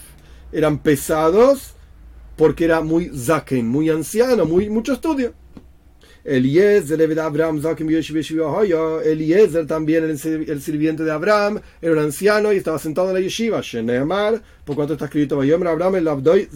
eran 0.53 0.77
pesados 0.77 1.73
porque 2.37 2.63
era 2.63 2.79
muy 2.79 3.11
Zaken, 3.13 3.67
muy 3.67 3.89
anciano, 3.89 4.45
muy, 4.45 4.69
mucho 4.69 4.93
estudio. 4.93 5.33
Eliezer, 6.23 7.01
Abraham, 7.19 7.61
Eliezer 9.03 9.67
también, 9.67 10.05
el, 10.05 10.49
el 10.49 10.61
sirviente 10.61 11.03
de 11.03 11.11
Abraham, 11.11 11.59
era 11.81 11.91
un 11.91 11.99
anciano 11.99 12.53
y 12.53 12.55
estaba 12.55 12.79
sentado 12.79 13.09
en 13.09 13.15
la 13.15 13.19
yeshiva. 13.19 13.59
Shenemar, 13.59 14.41
por 14.63 14.77
cuanto 14.77 14.93
está 14.93 15.03
escrito, 15.03 15.41
Abraham 15.41 15.97
el 15.97 16.07
Abdoi 16.07 16.47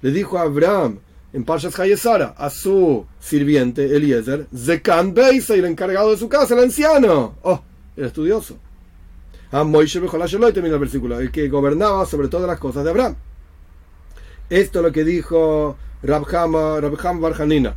Le 0.00 0.10
dijo 0.12 0.38
a 0.38 0.42
Abraham, 0.42 1.00
en 1.34 1.44
Parshas 1.44 1.76
Hayesara, 1.80 2.34
a 2.38 2.48
su 2.48 3.04
sirviente 3.18 3.96
Eliezer, 3.96 4.46
Zekan 4.56 5.12
Beisoy, 5.12 5.58
el 5.58 5.64
encargado 5.64 6.12
de 6.12 6.16
su 6.16 6.28
casa, 6.28 6.54
el 6.54 6.62
anciano. 6.62 7.34
Oh, 7.42 7.60
era 7.96 8.06
estudioso. 8.06 8.56
A 9.50 9.64
Moishe 9.64 9.98
y 9.98 10.52
termina 10.52 10.74
el 10.74 10.80
versículo, 10.80 11.18
el 11.18 11.32
que 11.32 11.48
gobernaba 11.48 12.06
sobre 12.06 12.28
todas 12.28 12.46
las 12.46 12.60
cosas 12.60 12.84
de 12.84 12.90
Abraham. 12.90 13.16
Esto 14.48 14.78
es 14.78 14.84
lo 14.84 14.92
que 14.92 15.02
dijo 15.02 15.76
Rabham, 16.04 16.52
Rabham 16.54 17.20
Barjanina. 17.20 17.74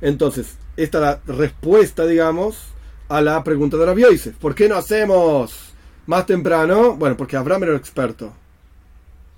Entonces, 0.00 0.56
esta 0.78 0.98
es 0.98 1.02
la 1.02 1.34
respuesta, 1.34 2.06
digamos, 2.06 2.56
a 3.10 3.20
la 3.20 3.44
pregunta 3.44 3.76
de 3.76 3.84
Rabbi 3.84 4.02
Yosef. 4.02 4.36
¿Por 4.36 4.54
qué 4.54 4.70
no 4.70 4.76
hacemos 4.76 5.74
más 6.06 6.24
temprano? 6.24 6.96
Bueno, 6.96 7.14
porque 7.14 7.36
Abraham 7.36 7.64
era 7.64 7.76
experto. 7.76 8.32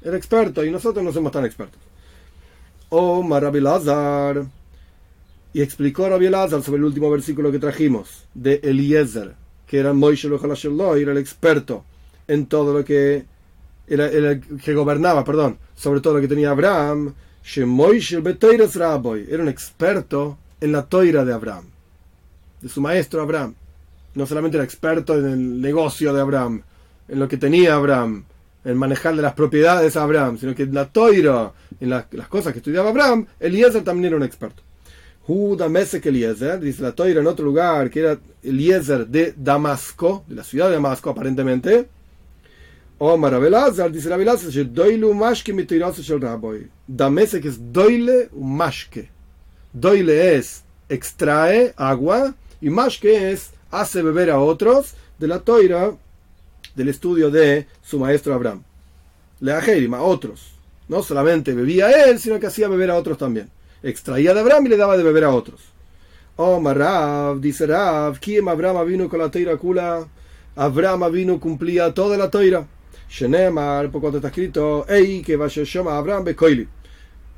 Era 0.01 0.17
experto 0.17 0.65
y 0.65 0.71
nosotros 0.71 1.05
no 1.05 1.13
somos 1.13 1.33
tan 1.33 1.45
expertos. 1.45 1.90
Oh, 2.91 3.23
Rabbi 3.23 3.61
Lazar. 3.61 4.45
Y 5.53 5.63
explicó 5.63 6.09
Rabbi 6.09 6.29
Lazar 6.29 6.63
sobre 6.63 6.79
el 6.79 6.85
último 6.85 7.11
versículo 7.11 7.51
que 7.51 7.59
trajimos 7.59 8.25
de 8.35 8.61
Eliezer, 8.63 9.35
que 9.67 9.79
era 9.79 9.93
Moishe 9.93 10.29
era 10.29 11.13
el 11.13 11.19
experto 11.19 11.85
en 12.29 12.47
todo 12.47 12.73
lo 12.73 12.85
que 12.85 13.25
era, 13.89 14.07
era 14.07 14.33
el 14.33 14.41
que 14.41 14.75
gobernaba, 14.75 15.25
perdón, 15.25 15.59
sobre 15.75 16.01
todo 16.01 16.15
lo 16.15 16.21
que 16.21 16.29
tenía 16.29 16.51
Abraham 16.51 17.13
era 17.43 19.43
un 19.43 19.49
experto 19.49 20.39
en 20.61 20.73
la 20.73 20.83
toira 20.83 21.25
de 21.25 21.33
Abraham, 21.33 21.65
de 22.61 22.69
su 22.69 22.81
maestro 22.81 23.23
Abraham. 23.23 23.55
No 24.15 24.27
solamente 24.27 24.57
era 24.57 24.65
experto 24.65 25.17
en 25.17 25.27
el 25.27 25.61
negocio 25.61 26.13
de 26.13 26.21
Abraham, 26.21 26.63
en 27.09 27.19
lo 27.19 27.29
que 27.29 27.37
tenía 27.37 27.75
Abraham, 27.75 28.25
en 28.65 28.77
manejar 28.77 29.17
de 29.17 29.23
las 29.23 29.35
propiedades 29.35 29.95
de 29.95 30.01
Abraham, 30.01 30.39
sino 30.39 30.55
que 30.55 30.65
en 30.65 30.75
la 30.75 30.87
toira, 30.87 31.53
en 31.81 31.91
las 31.91 32.29
cosas 32.29 32.53
que 32.53 32.59
estudiaba 32.59 32.91
Abraham, 32.91 33.27
Eliezer 33.39 33.83
también 33.83 34.07
era 34.07 34.17
un 34.17 34.23
experto. 34.23 34.63
Juda 35.27 35.69
Mesek 35.69 36.07
Eliezer, 36.07 36.61
dice 36.61 36.83
la 36.83 36.93
toira 36.93 37.21
en 37.21 37.27
otro 37.27 37.45
lugar, 37.45 37.91
que 37.91 38.01
era 38.01 38.19
Eliezer 38.43 39.07
de 39.07 39.35
Damasco, 39.37 40.25
de 40.27 40.35
la 40.35 40.45
ciudad 40.45 40.69
de 40.69 40.75
Damasco 40.75 41.11
aparentemente, 41.11 41.89
Omar 43.03 43.33
Abelazar, 43.33 43.91
dice 43.91 44.13
Abelazar, 44.13 44.51
doile 44.67 45.15
mashke 45.15 45.53
shel 45.55 46.21
raboy. 46.21 46.69
Damese 46.87 47.41
que 47.41 47.49
es 47.49 47.73
doile 47.73 48.29
mashke. 48.33 49.09
Doile 49.73 50.37
es 50.37 50.65
extrae 50.87 51.73
agua 51.79 52.35
y 52.61 52.69
mashke 52.69 53.33
es 53.33 53.53
hace 53.71 54.03
beber 54.03 54.31
a 54.31 54.39
otros 54.39 54.95
de 55.19 55.29
la 55.29 55.39
toira 55.39 55.93
del 56.81 56.89
estudio 56.89 57.31
de 57.31 57.67
su 57.83 57.99
maestro 57.99 58.33
Abraham. 58.33 58.63
Le 59.41 59.53
a 59.53 60.03
otros. 60.03 60.55
No 60.89 61.03
solamente 61.03 61.53
bebía 61.53 61.91
él, 62.07 62.19
sino 62.19 62.41
que 62.41 62.47
hacía 62.47 62.69
beber 62.69 62.91
a 62.91 62.97
otros 62.97 63.19
también. 63.19 63.51
Extraía 63.83 64.33
de 64.33 64.41
Abraham 64.41 64.65
y 64.65 64.69
le 64.71 64.77
daba 64.79 64.97
de 64.97 65.03
beber 65.03 65.25
a 65.25 65.31
otros. 65.31 65.61
Omar 66.37 66.79
Rav, 66.79 67.39
dice 67.39 67.67
Rav, 67.67 68.19
¿quién 68.19 68.49
Abraham 68.49 68.87
vino 68.87 69.11
con 69.11 69.19
la 69.19 69.31
toira 69.31 69.59
kula? 69.59 70.09
Abraham 70.57 71.13
vino 71.13 71.39
cumplía 71.39 71.93
toda 71.93 72.17
la 72.17 72.31
toira. 72.31 72.67
Shenemar, 73.11 73.91
por 73.91 74.01
cuanto 74.01 74.17
está 74.17 74.29
escrito, 74.29 74.87
Ei, 74.89 75.21
que 75.21 75.37
vaya 75.37 75.63
Abraham 75.91 76.25
Bekoili. 76.25 76.67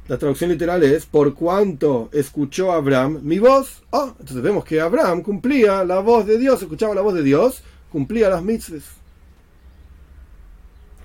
La 0.06 0.18
traducción 0.18 0.50
literal 0.50 0.84
es, 0.84 1.04
por 1.04 1.34
cuanto 1.34 2.10
escuchó 2.12 2.70
Abraham 2.70 3.18
mi 3.24 3.40
voz. 3.40 3.82
Oh, 3.90 4.14
entonces 4.20 4.40
vemos 4.40 4.64
que 4.64 4.80
Abraham 4.80 5.20
cumplía 5.20 5.84
la 5.84 5.98
voz 5.98 6.26
de 6.26 6.38
Dios, 6.38 6.62
escuchaba 6.62 6.94
la 6.94 7.00
voz 7.00 7.14
de 7.14 7.24
Dios, 7.24 7.64
cumplía 7.90 8.28
las 8.28 8.44
mitzvahs. 8.44 9.01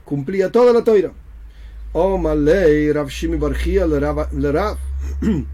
Cumplía 0.07 0.49
toda 0.49 0.71
la 0.71 0.85
toira. 0.85 1.11
Oh, 1.91 2.17
malei, 2.17 2.93
Rav 2.93 3.09
Shimi 3.09 3.35
Barjia 3.35 3.85
le 3.85 3.99
Rav. 3.99 4.77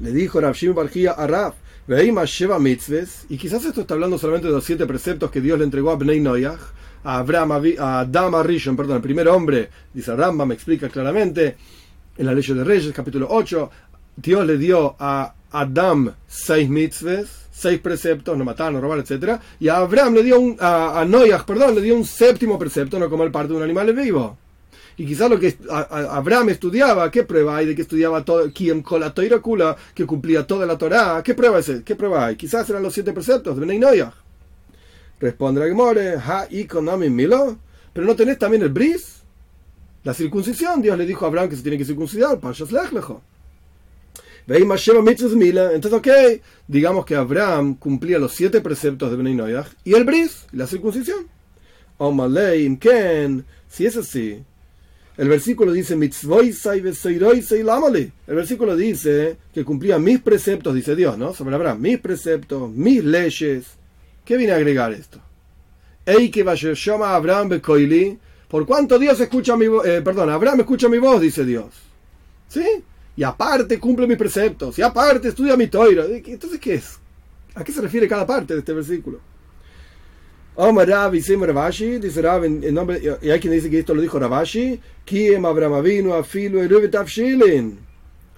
Le 0.00 0.12
dijo 0.12 0.40
Rav 0.40 0.54
Shimi 0.54 0.72
Barjia 0.72 1.10
a 1.12 1.26
Rav, 1.26 1.54
Veima 1.88 2.24
lleva 2.24 2.60
mitzvahs, 2.60 3.26
y 3.28 3.36
quizás 3.36 3.64
esto 3.64 3.80
está 3.80 3.94
hablando 3.94 4.16
solamente 4.16 4.46
de 4.46 4.52
los 4.52 4.64
siete 4.64 4.86
preceptos 4.86 5.28
que 5.32 5.40
Dios 5.40 5.58
le 5.58 5.64
entregó 5.64 5.90
a 5.90 5.96
Bnei 5.96 6.20
Noyach, 6.20 6.60
a 7.02 7.18
Abraham, 7.18 7.74
a 7.80 8.00
Adam 8.00 8.36
Arishon, 8.36 8.76
perdón, 8.76 8.98
el 8.98 9.02
primer 9.02 9.26
hombre, 9.26 9.70
dice 9.92 10.14
Ramba, 10.14 10.46
me 10.46 10.54
explica 10.54 10.88
claramente, 10.88 11.56
en 12.16 12.26
la 12.26 12.32
ley 12.32 12.44
de 12.44 12.62
Reyes, 12.62 12.92
capítulo 12.94 13.26
8, 13.28 13.70
Dios 14.16 14.46
le 14.46 14.56
dio 14.56 14.94
a 15.00 15.34
Adam 15.50 16.14
seis 16.28 16.70
mitzvahs, 16.70 17.48
seis 17.60 17.78
preceptos, 17.78 18.36
no 18.38 18.44
matar, 18.44 18.72
no 18.72 18.80
robar, 18.80 19.00
etc. 19.00 19.38
Y 19.58 19.68
a 19.68 19.76
Abraham 19.76 20.14
le 20.14 20.22
dio 20.22 20.40
un, 20.40 20.56
a, 20.58 21.00
a 21.00 21.46
perdón, 21.46 21.74
le 21.74 21.82
dio 21.82 21.94
un 21.94 22.04
séptimo 22.04 22.58
precepto, 22.58 22.98
no 22.98 23.10
comer 23.10 23.30
parte 23.30 23.52
de 23.52 23.58
un 23.58 23.62
animal 23.62 23.92
vivo. 23.92 24.38
Y 24.96 25.06
quizás 25.06 25.30
lo 25.30 25.38
que 25.38 25.56
Abraham 25.70 26.50
estudiaba, 26.50 27.10
¿qué 27.10 27.22
prueba 27.22 27.56
hay 27.56 27.66
de 27.66 27.74
que 27.74 27.82
estudiaba 27.82 28.24
todo, 28.24 28.50
quien 28.52 28.82
con 28.82 29.00
la 29.00 29.76
que 29.94 30.06
cumplía 30.06 30.46
toda 30.46 30.66
la 30.66 30.76
Torah? 30.76 31.22
¿Qué 31.22 31.34
prueba 31.34 31.58
es? 31.58 31.82
¿Qué 31.84 31.96
prueba 31.96 32.26
hay? 32.26 32.36
Quizás 32.36 32.68
eran 32.68 32.82
los 32.82 32.92
siete 32.92 33.12
preceptos 33.12 33.54
de 33.54 33.60
Benay 33.60 33.78
Noyach. 33.78 34.12
Responde 35.18 35.66
Gemore, 35.68 36.16
ha 36.16 36.46
economy 36.50 37.10
milo, 37.10 37.58
pero 37.92 38.06
no 38.06 38.16
tenés 38.16 38.38
también 38.38 38.62
el 38.62 38.70
bris, 38.70 39.22
la 40.02 40.14
circuncisión. 40.14 40.82
Dios 40.82 40.96
le 40.96 41.06
dijo 41.06 41.24
a 41.24 41.28
Abraham 41.28 41.48
que 41.50 41.56
se 41.56 41.62
tiene 41.62 41.78
que 41.78 41.84
circuncidar, 41.84 42.38
lechlejo. 42.70 43.22
Entonces, 44.46 45.92
ok, 45.92 46.08
digamos 46.66 47.04
que 47.04 47.14
Abraham 47.14 47.76
cumplía 47.76 48.18
los 48.18 48.32
siete 48.32 48.60
preceptos 48.60 49.10
de 49.10 49.16
Benay 49.16 49.34
Noyach 49.34 49.68
y 49.84 49.94
el 49.94 50.04
bris, 50.04 50.46
la 50.52 50.66
circuncisión. 50.66 51.26
Si 53.68 53.86
es 53.86 53.96
así, 53.96 54.42
el 55.16 55.28
versículo 55.28 55.72
dice, 55.72 55.94
el 55.94 56.00
versículo 58.34 58.76
dice 58.76 59.36
que 59.52 59.64
cumplía 59.64 59.98
mis 59.98 60.20
preceptos, 60.20 60.74
dice 60.74 60.96
Dios, 60.96 61.18
¿no? 61.18 61.34
Sobre 61.34 61.54
Abraham, 61.54 61.80
mis 61.80 61.98
preceptos, 61.98 62.70
mis 62.70 63.04
leyes, 63.04 63.80
¿Qué 64.30 64.36
viene 64.36 64.52
a 64.52 64.56
agregar 64.56 64.92
esto? 64.92 65.20
Que 66.06 66.74
llama 66.74 67.16
Abraham. 67.16 67.60
Por 68.48 68.64
cuánto 68.64 68.96
Dios 68.96 69.18
escucha 69.18 69.56
mi 69.56 69.66
voz, 69.66 69.84
eh, 69.84 70.02
perdón, 70.02 70.30
Abraham 70.30 70.60
escucha 70.60 70.88
mi 70.88 70.98
voz, 70.98 71.20
dice 71.20 71.44
Dios. 71.44 71.74
¿Sí? 72.48 72.64
Y 73.20 73.22
aparte 73.22 73.78
cumple 73.78 74.06
mis 74.06 74.16
preceptos, 74.16 74.78
y 74.78 74.82
aparte 74.82 75.28
estudia 75.28 75.54
mi 75.54 75.66
toira. 75.66 76.06
Entonces, 76.06 76.58
¿qué 76.58 76.76
es? 76.76 76.98
¿A 77.54 77.62
qué 77.62 77.70
se 77.70 77.82
refiere 77.82 78.08
cada 78.08 78.26
parte 78.26 78.54
de 78.54 78.60
este 78.60 78.72
versículo? 78.72 79.20
Omar 80.54 80.88
Rav 80.88 81.14
y 81.14 81.20
Ravashi, 81.20 81.98
dice 81.98 82.22
Rav 82.22 82.46
en, 82.46 82.72
nombre, 82.72 82.98
y 83.20 83.28
hay 83.28 83.38
quien 83.38 83.52
dice 83.52 83.68
que 83.68 83.80
esto 83.80 83.92
lo 83.92 84.00
dijo 84.00 84.18
Ravashi, 84.18 84.80
Kiem 85.04 85.44
Abraham 85.44 85.84
vino 85.84 86.14
a 86.14 86.24
filo 86.24 86.64
y 86.64 87.74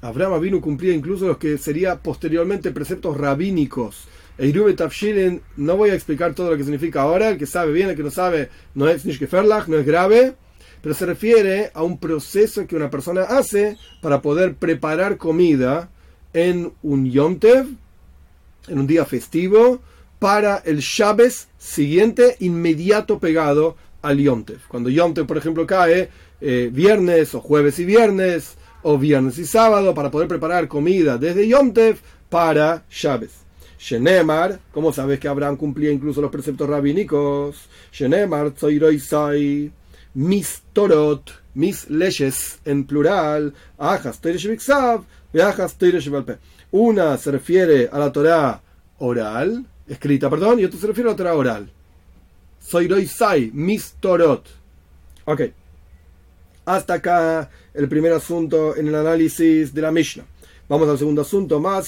Abraham 0.00 0.40
vino 0.40 0.60
cumplía 0.60 0.92
incluso 0.92 1.28
los 1.28 1.38
que 1.38 1.58
sería 1.58 1.94
posteriormente 1.94 2.72
preceptos 2.72 3.16
rabínicos 3.16 4.08
no 5.56 5.76
voy 5.76 5.90
a 5.90 5.94
explicar 5.94 6.34
todo 6.34 6.50
lo 6.50 6.56
que 6.56 6.64
significa 6.64 7.02
ahora, 7.02 7.28
el 7.28 7.38
que 7.38 7.46
sabe 7.46 7.72
bien, 7.72 7.90
el 7.90 7.94
que 7.94 8.02
no 8.02 8.10
sabe, 8.10 8.48
no 8.74 8.88
es 8.88 9.04
Nishkeferlach, 9.04 9.68
no 9.68 9.76
es 9.76 9.86
grave, 9.86 10.34
pero 10.82 10.94
se 10.94 11.06
refiere 11.06 11.70
a 11.72 11.82
un 11.82 11.98
proceso 11.98 12.66
que 12.66 12.76
una 12.76 12.90
persona 12.90 13.22
hace 13.22 13.78
para 14.02 14.20
poder 14.20 14.56
preparar 14.56 15.16
comida 15.16 15.88
en 16.34 16.72
un 16.82 17.10
Yomtev, 17.10 17.66
en 18.68 18.78
un 18.78 18.86
día 18.86 19.04
festivo, 19.04 19.80
para 20.18 20.58
el 20.58 20.80
Shabbos 20.80 21.48
siguiente, 21.56 22.36
inmediato 22.40 23.18
pegado 23.18 23.76
al 24.02 24.18
Yomtev. 24.18 24.58
Cuando 24.68 24.90
Yomtev, 24.90 25.26
por 25.26 25.38
ejemplo, 25.38 25.66
cae 25.66 26.10
eh, 26.40 26.70
viernes 26.72 27.34
o 27.34 27.40
jueves 27.40 27.78
y 27.78 27.84
viernes, 27.84 28.56
o 28.82 28.98
viernes 28.98 29.38
y 29.38 29.46
sábado, 29.46 29.94
para 29.94 30.10
poder 30.10 30.26
preparar 30.26 30.66
comida 30.66 31.16
desde 31.16 31.46
Yomtev 31.46 31.98
para 32.28 32.84
Shabbos. 32.90 33.30
Shenemar, 33.78 34.60
¿cómo 34.72 34.92
sabes 34.92 35.18
que 35.18 35.28
Abraham 35.28 35.56
cumplía 35.56 35.90
incluso 35.90 36.20
los 36.20 36.30
preceptos 36.30 36.68
rabínicos? 36.68 37.68
Shenemar, 37.92 38.52
Tzoiroisai, 38.52 39.72
mis 40.14 40.62
torot, 40.72 41.30
mis 41.54 41.88
leyes 41.88 42.58
en 42.64 42.84
plural, 42.84 43.54
Una 46.70 47.18
se 47.18 47.30
refiere 47.30 47.88
a 47.92 47.98
la 47.98 48.12
Torah 48.12 48.60
oral, 48.98 49.64
escrita, 49.88 50.30
perdón, 50.30 50.60
y 50.60 50.64
otra 50.64 50.78
se 50.80 50.86
refiere 50.86 51.10
a 51.10 51.12
la 51.12 51.16
Torah 51.16 51.34
oral. 51.34 51.70
Soiroisai, 52.60 53.50
mis 53.52 53.94
torot. 54.00 54.46
Ok. 55.24 55.42
Hasta 56.64 56.94
acá 56.94 57.50
el 57.74 57.88
primer 57.88 58.12
asunto 58.12 58.76
en 58.76 58.88
el 58.88 58.94
análisis 58.94 59.74
de 59.74 59.82
la 59.82 59.90
Mishnah. 59.90 60.24
Vamos 60.68 60.88
al 60.88 60.98
segundo 60.98 61.22
asunto 61.22 61.60
más. 61.60 61.86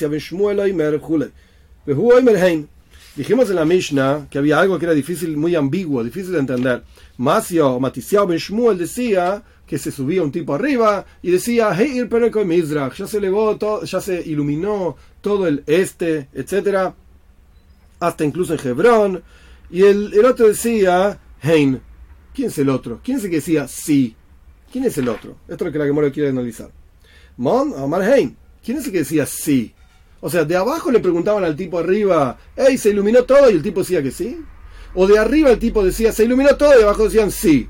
Dijimos 3.16 3.48
en 3.48 3.56
la 3.56 3.64
Mishnah 3.64 4.26
que 4.28 4.38
había 4.38 4.58
algo 4.58 4.78
que 4.78 4.86
era 4.86 4.94
difícil, 4.94 5.36
muy 5.36 5.54
ambiguo, 5.54 6.02
difícil 6.02 6.32
de 6.32 6.40
entender. 6.40 6.82
Masio 7.18 7.78
Matisiao 7.78 8.26
Ben 8.26 8.38
Shmuel 8.38 8.78
decía 8.78 9.42
que 9.66 9.78
se 9.78 9.90
subía 9.90 10.22
un 10.22 10.32
tipo 10.32 10.54
arriba 10.54 11.06
y 11.22 11.30
decía, 11.30 11.74
hey, 11.76 12.06
ya 12.96 13.06
se 13.06 13.18
elevó, 13.18 13.56
todo, 13.56 13.84
ya 13.84 14.00
se 14.00 14.20
iluminó 14.22 14.96
todo 15.20 15.46
el 15.46 15.62
este, 15.66 16.28
etcétera, 16.34 16.94
hasta 18.00 18.24
incluso 18.24 18.54
en 18.54 18.60
Hebrón. 18.66 19.22
Y 19.70 19.82
el, 19.82 20.12
el 20.12 20.24
otro 20.26 20.48
decía, 20.48 21.18
Hein. 21.42 21.80
¿Quién 22.34 22.48
es 22.48 22.58
el 22.58 22.68
otro? 22.68 23.00
¿Quién 23.02 23.18
es 23.18 23.24
el 23.24 23.30
que 23.30 23.36
decía 23.36 23.68
sí? 23.68 24.16
¿Quién 24.72 24.84
es 24.84 24.98
el 24.98 25.08
otro? 25.08 25.36
Esto 25.48 25.64
es 25.64 25.66
lo 25.66 25.72
que 25.72 25.78
la 25.78 25.84
Gemora 25.84 26.10
quiere 26.10 26.30
analizar. 26.30 26.70
Mon 27.36 27.72
Omar 27.74 28.02
Hein. 28.02 28.36
¿Quién 28.64 28.78
es 28.78 28.86
el 28.86 28.92
que 28.92 28.98
decía 28.98 29.26
sí? 29.26 29.72
O 30.20 30.30
sea, 30.30 30.44
de 30.44 30.56
abajo 30.56 30.90
le 30.90 31.00
preguntaban 31.00 31.44
al 31.44 31.54
tipo 31.54 31.78
arriba, 31.78 32.38
hey, 32.56 32.78
¿se 32.78 32.90
iluminó 32.90 33.24
todo? 33.24 33.50
Y 33.50 33.54
el 33.54 33.62
tipo 33.62 33.80
decía 33.80 34.02
que 34.02 34.10
sí. 34.10 34.40
O 34.94 35.06
de 35.06 35.18
arriba 35.18 35.50
el 35.50 35.58
tipo 35.58 35.84
decía, 35.84 36.12
se 36.12 36.24
iluminó 36.24 36.56
todo 36.56 36.78
y 36.78 36.82
abajo 36.82 37.04
decían 37.04 37.30
sí. 37.30 37.68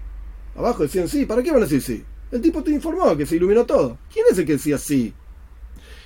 Abajo 0.54 0.82
decían 0.82 1.08
sí, 1.08 1.24
¿para 1.24 1.42
qué 1.42 1.50
van 1.50 1.62
a 1.62 1.66
decir 1.66 1.82
sí? 1.82 2.04
El 2.30 2.40
tipo 2.40 2.62
te 2.62 2.70
informó 2.70 3.16
que 3.16 3.26
se 3.26 3.36
iluminó 3.36 3.64
todo. 3.64 3.98
¿Quién 4.12 4.26
es 4.30 4.38
el 4.38 4.44
que 4.44 4.52
decía 4.52 4.76
sí? 4.76 5.12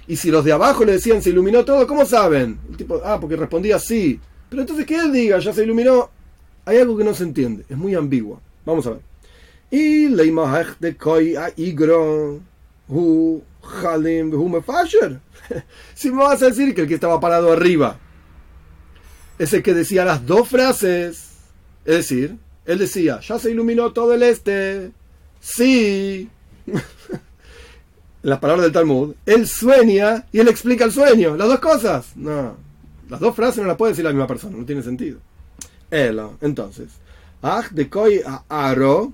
Y 0.07 0.17
si 0.17 0.31
los 0.31 0.45
de 0.45 0.53
abajo 0.53 0.85
le 0.85 0.93
decían 0.93 1.23
se 1.23 1.31
iluminó 1.31 1.65
todo, 1.65 1.87
¿cómo 1.87 2.07
saben? 2.07 2.59
El 2.71 2.77
tipo, 2.77 3.01
ah, 3.05 3.19
porque 3.21 3.37
respondía 3.37 3.79
sí. 3.79 4.21
Pero 4.49 4.63
entonces 4.63 4.87
que 4.87 4.97
él 4.97 5.13
diga, 5.13 5.39
ya 5.39 5.53
se 5.53 5.65
iluminó, 5.65 6.11
hay 6.65 6.79
algo 6.79 6.97
que 6.97 7.05
no 7.05 7.15
se 7.15 7.25
entiende, 7.25 7.65
es 7.69 7.77
muy 7.77 7.95
ambiguo. 7.95 8.41
Vamos 8.65 8.87
a 8.87 8.91
ver. 8.91 9.01
Y 9.71 10.07
de 10.07 10.97
koi 10.97 11.37
a 11.37 11.51
igro, 11.57 12.41
hu 12.89 13.43
halim, 13.83 14.33
hu. 14.33 14.63
Si 15.95 16.11
me 16.11 16.23
vas 16.23 16.43
a 16.43 16.47
decir 16.47 16.75
que 16.75 16.83
el 16.83 16.89
que 16.89 16.95
estaba 16.95 17.21
parado 17.21 17.53
arriba 17.53 17.99
es 19.39 19.53
el 19.53 19.63
que 19.63 19.75
decía 19.75 20.05
las 20.05 20.27
dos 20.27 20.49
frases, 20.49 21.31
es 21.85 21.97
decir, 21.97 22.37
él 22.65 22.79
decía, 22.79 23.21
ya 23.21 23.39
se 23.39 23.51
iluminó 23.51 23.93
todo 23.93 24.15
el 24.15 24.23
este, 24.23 24.91
sí. 25.41 26.29
las 28.23 28.39
palabras 28.39 28.65
del 28.65 28.73
Talmud, 28.73 29.15
él 29.25 29.47
sueña 29.47 30.27
y 30.33 30.41
él 30.41 30.49
explica 30.49 30.85
el 30.85 30.93
sueño, 30.93 31.37
las 31.37 31.49
dos 31.49 31.61
cosas. 31.61 32.17
No, 32.17 32.57
las 33.09 33.21
dos 33.21 33.35
frases 33.35 33.63
no 33.63 33.69
las 33.69 33.77
puede 33.77 33.93
decir 33.93 34.05
la 34.05 34.11
misma 34.11 34.27
persona, 34.27 34.57
no 34.57 34.67
tiene 34.67 34.83
sentido. 34.83 35.19
Entonces, 35.91 36.89
Aj 37.41 37.71
de 37.71 37.89
Koi 37.89 38.21
a 38.27 38.43
Aro. 38.49 39.13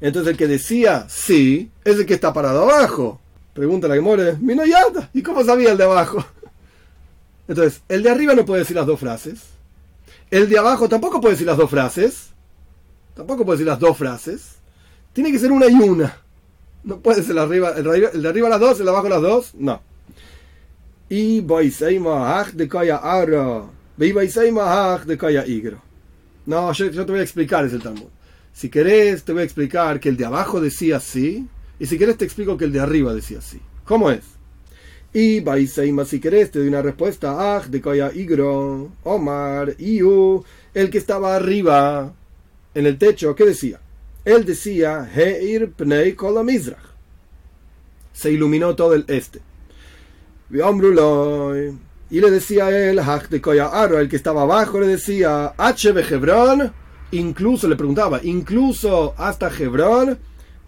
Entonces 0.00 0.32
el 0.32 0.36
que 0.36 0.46
decía 0.46 1.06
sí 1.08 1.70
es 1.84 1.98
el 1.98 2.06
que 2.06 2.14
está 2.14 2.32
parado 2.32 2.70
abajo. 2.70 3.20
Pregunta 3.54 3.88
la 3.88 3.94
que 3.94 4.00
muere, 4.00 4.36
Minoyata, 4.40 5.10
¿y 5.12 5.22
cómo 5.22 5.44
sabía 5.44 5.72
el 5.72 5.78
de 5.78 5.84
abajo? 5.84 6.24
Entonces, 7.48 7.82
el 7.88 8.02
de 8.02 8.10
arriba 8.10 8.34
no 8.34 8.44
puede 8.44 8.60
decir 8.60 8.76
las 8.76 8.86
dos 8.86 9.00
frases. 9.00 9.40
El 10.30 10.48
de 10.48 10.58
abajo 10.58 10.88
tampoco 10.88 11.20
puede 11.20 11.34
decir 11.34 11.46
las 11.46 11.56
dos 11.56 11.70
frases. 11.70 12.30
Tampoco 13.14 13.44
puede 13.44 13.58
decir 13.58 13.68
las 13.68 13.78
dos 13.78 13.96
frases. 13.96 14.56
Tiene 15.12 15.30
que 15.30 15.38
ser 15.38 15.52
una 15.52 15.68
y 15.68 15.74
una. 15.74 16.16
No 16.84 16.98
puede 17.00 17.22
ser 17.22 17.32
el, 17.32 17.38
arriba, 17.38 17.74
el, 17.76 18.22
de 18.22 18.28
arriba 18.28 18.48
las 18.48 18.60
dos, 18.60 18.78
el 18.78 18.86
de 18.86 18.90
abajo 18.90 19.08
las 19.08 19.22
dos. 19.22 19.54
No. 19.54 19.82
Y 21.08 21.40
de 21.42 22.68
de 25.06 25.18
No, 26.46 26.72
yo, 26.72 26.90
te 26.90 27.02
voy 27.02 27.20
a 27.20 27.22
explicar, 27.22 27.64
es 27.66 27.72
el 27.72 27.82
Talmud. 27.82 28.08
Si 28.52 28.68
querés, 28.68 29.22
te 29.22 29.32
voy 29.32 29.42
a 29.42 29.44
explicar 29.44 30.00
que 30.00 30.08
el 30.08 30.16
de 30.16 30.24
abajo 30.24 30.60
decía 30.60 30.98
sí, 30.98 31.46
y 31.78 31.86
si 31.86 31.98
querés, 31.98 32.16
te 32.16 32.24
explico 32.24 32.56
que 32.56 32.64
el 32.64 32.72
de 32.72 32.80
arriba 32.80 33.14
decía 33.14 33.40
sí. 33.40 33.60
¿Cómo 33.84 34.10
es? 34.10 34.22
Y 35.14 35.40
Baiseima, 35.40 36.04
si 36.04 36.20
querés, 36.20 36.50
te 36.50 36.58
doy 36.58 36.68
una 36.68 36.80
respuesta. 36.80 37.56
Ah, 37.56 37.62
de 37.68 37.80
Kaya 37.80 38.10
Igro, 38.14 38.92
Omar, 39.04 39.74
Iu, 39.78 40.42
el 40.72 40.88
que 40.88 40.98
estaba 40.98 41.36
arriba, 41.36 42.14
en 42.74 42.86
el 42.86 42.96
techo, 42.96 43.34
¿qué 43.34 43.44
decía? 43.44 43.78
Él 44.24 44.44
decía, 44.44 45.10
Heir 45.14 45.72
Pnei 45.72 46.14
Kolamizrach. 46.14 46.92
Se 48.12 48.30
iluminó 48.30 48.74
todo 48.74 48.94
el 48.94 49.04
este. 49.08 49.40
Y 52.10 52.20
le 52.20 52.30
decía 52.30 52.70
él, 52.70 53.00
el 53.00 54.08
que 54.08 54.16
estaba 54.16 54.42
abajo, 54.42 54.80
le 54.80 54.86
decía, 54.86 55.54
H 55.56 55.88
Hebrón, 55.90 56.72
incluso 57.10 57.68
le 57.68 57.76
preguntaba, 57.76 58.20
incluso 58.22 59.14
hasta 59.16 59.50
Hebrón, 59.50 60.18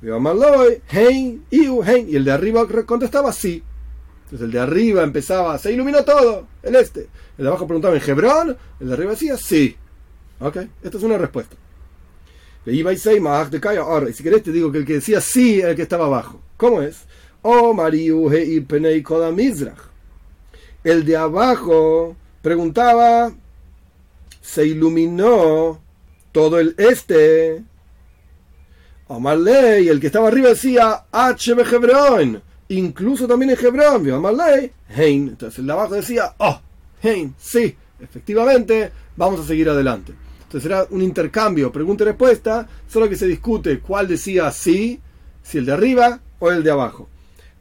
y 0.02 0.09
el 2.16 2.24
de 2.24 2.33
arriba 2.33 2.66
contestaba 2.87 3.33
sí. 3.33 3.62
Entonces 4.24 4.46
el 4.46 4.52
de 4.52 4.60
arriba 4.60 5.02
empezaba, 5.02 5.58
se 5.58 5.72
iluminó 5.72 6.04
todo, 6.04 6.46
el 6.62 6.76
este. 6.76 7.08
El 7.37 7.44
de 7.44 7.48
abajo 7.48 7.66
preguntaba, 7.66 7.96
¿en 7.96 8.02
Hebrón? 8.02 8.56
El 8.80 8.88
de 8.88 8.92
arriba 8.92 9.12
decía 9.12 9.37
sí. 9.37 9.76
Ok, 10.40 10.56
esta 10.82 10.98
es 10.98 11.04
una 11.04 11.18
respuesta. 11.18 11.56
Y 12.66 12.82
si 12.82 14.22
querés 14.22 14.42
te 14.42 14.52
digo 14.52 14.72
que 14.72 14.78
el 14.78 14.87
que 14.87 14.94
decía 14.94 15.20
sí 15.20 15.60
era 15.60 15.70
el 15.70 15.76
que 15.76 15.82
estaba 15.82 16.06
abajo. 16.06 16.40
¿Cómo 16.56 16.80
es? 16.80 17.04
O 17.42 17.74
Mizrach 17.74 17.94
el 20.84 21.04
de 21.06 21.16
abajo 21.16 22.14
preguntaba, 22.42 23.32
se 24.42 24.66
iluminó 24.66 25.80
todo 26.30 26.60
el 26.60 26.74
este. 26.76 27.64
Amarley, 29.08 29.88
el 29.88 30.00
que 30.00 30.08
estaba 30.08 30.28
arriba 30.28 30.50
decía, 30.50 31.06
H 31.10 31.52
Hebrón, 31.52 32.42
incluso 32.78 33.26
también 33.26 33.50
en 33.50 33.58
Hebrón, 33.58 34.10
Amarley, 34.10 34.72
Hein. 34.88 35.28
Entonces 35.30 35.58
el 35.58 35.66
de 35.66 35.72
abajo 35.72 35.94
decía, 35.94 36.34
oh, 36.38 36.60
Hein, 37.02 37.34
sí, 37.38 37.76
efectivamente, 38.00 38.90
vamos 39.16 39.40
a 39.40 39.46
seguir 39.46 39.68
adelante. 39.68 40.14
Entonces 40.44 40.70
era 40.70 40.87
un 40.90 41.02
intercambio, 41.02 41.70
pregunta 41.70 42.04
y 42.04 42.06
respuesta, 42.06 42.66
solo 42.88 43.08
que 43.08 43.16
se 43.16 43.26
discute 43.26 43.80
cuál 43.80 44.08
decía 44.08 44.50
sí, 44.50 45.00
si 45.42 45.58
el 45.58 45.66
de 45.66 45.72
arriba 45.72 46.20
o 46.38 46.50
el 46.50 46.62
de 46.62 46.70
abajo. 46.70 47.08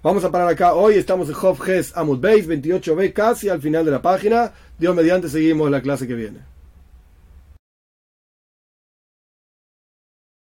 Vamos 0.03 0.23
a 0.23 0.31
parar 0.31 0.49
acá. 0.49 0.73
Hoy 0.73 0.95
estamos 0.95 1.29
en 1.29 1.35
Hof 1.41 1.61
Ges 1.61 1.95
Amud 1.95 2.19
Base 2.19 2.45
28b, 2.45 3.13
casi 3.13 3.49
al 3.49 3.61
final 3.61 3.85
de 3.85 3.91
la 3.91 4.01
página. 4.01 4.51
Dios 4.77 4.95
mediante, 4.95 5.29
seguimos 5.29 5.71
la 5.71 5.81
clase 5.81 6.07
que 6.07 6.13
viene. 6.13 6.39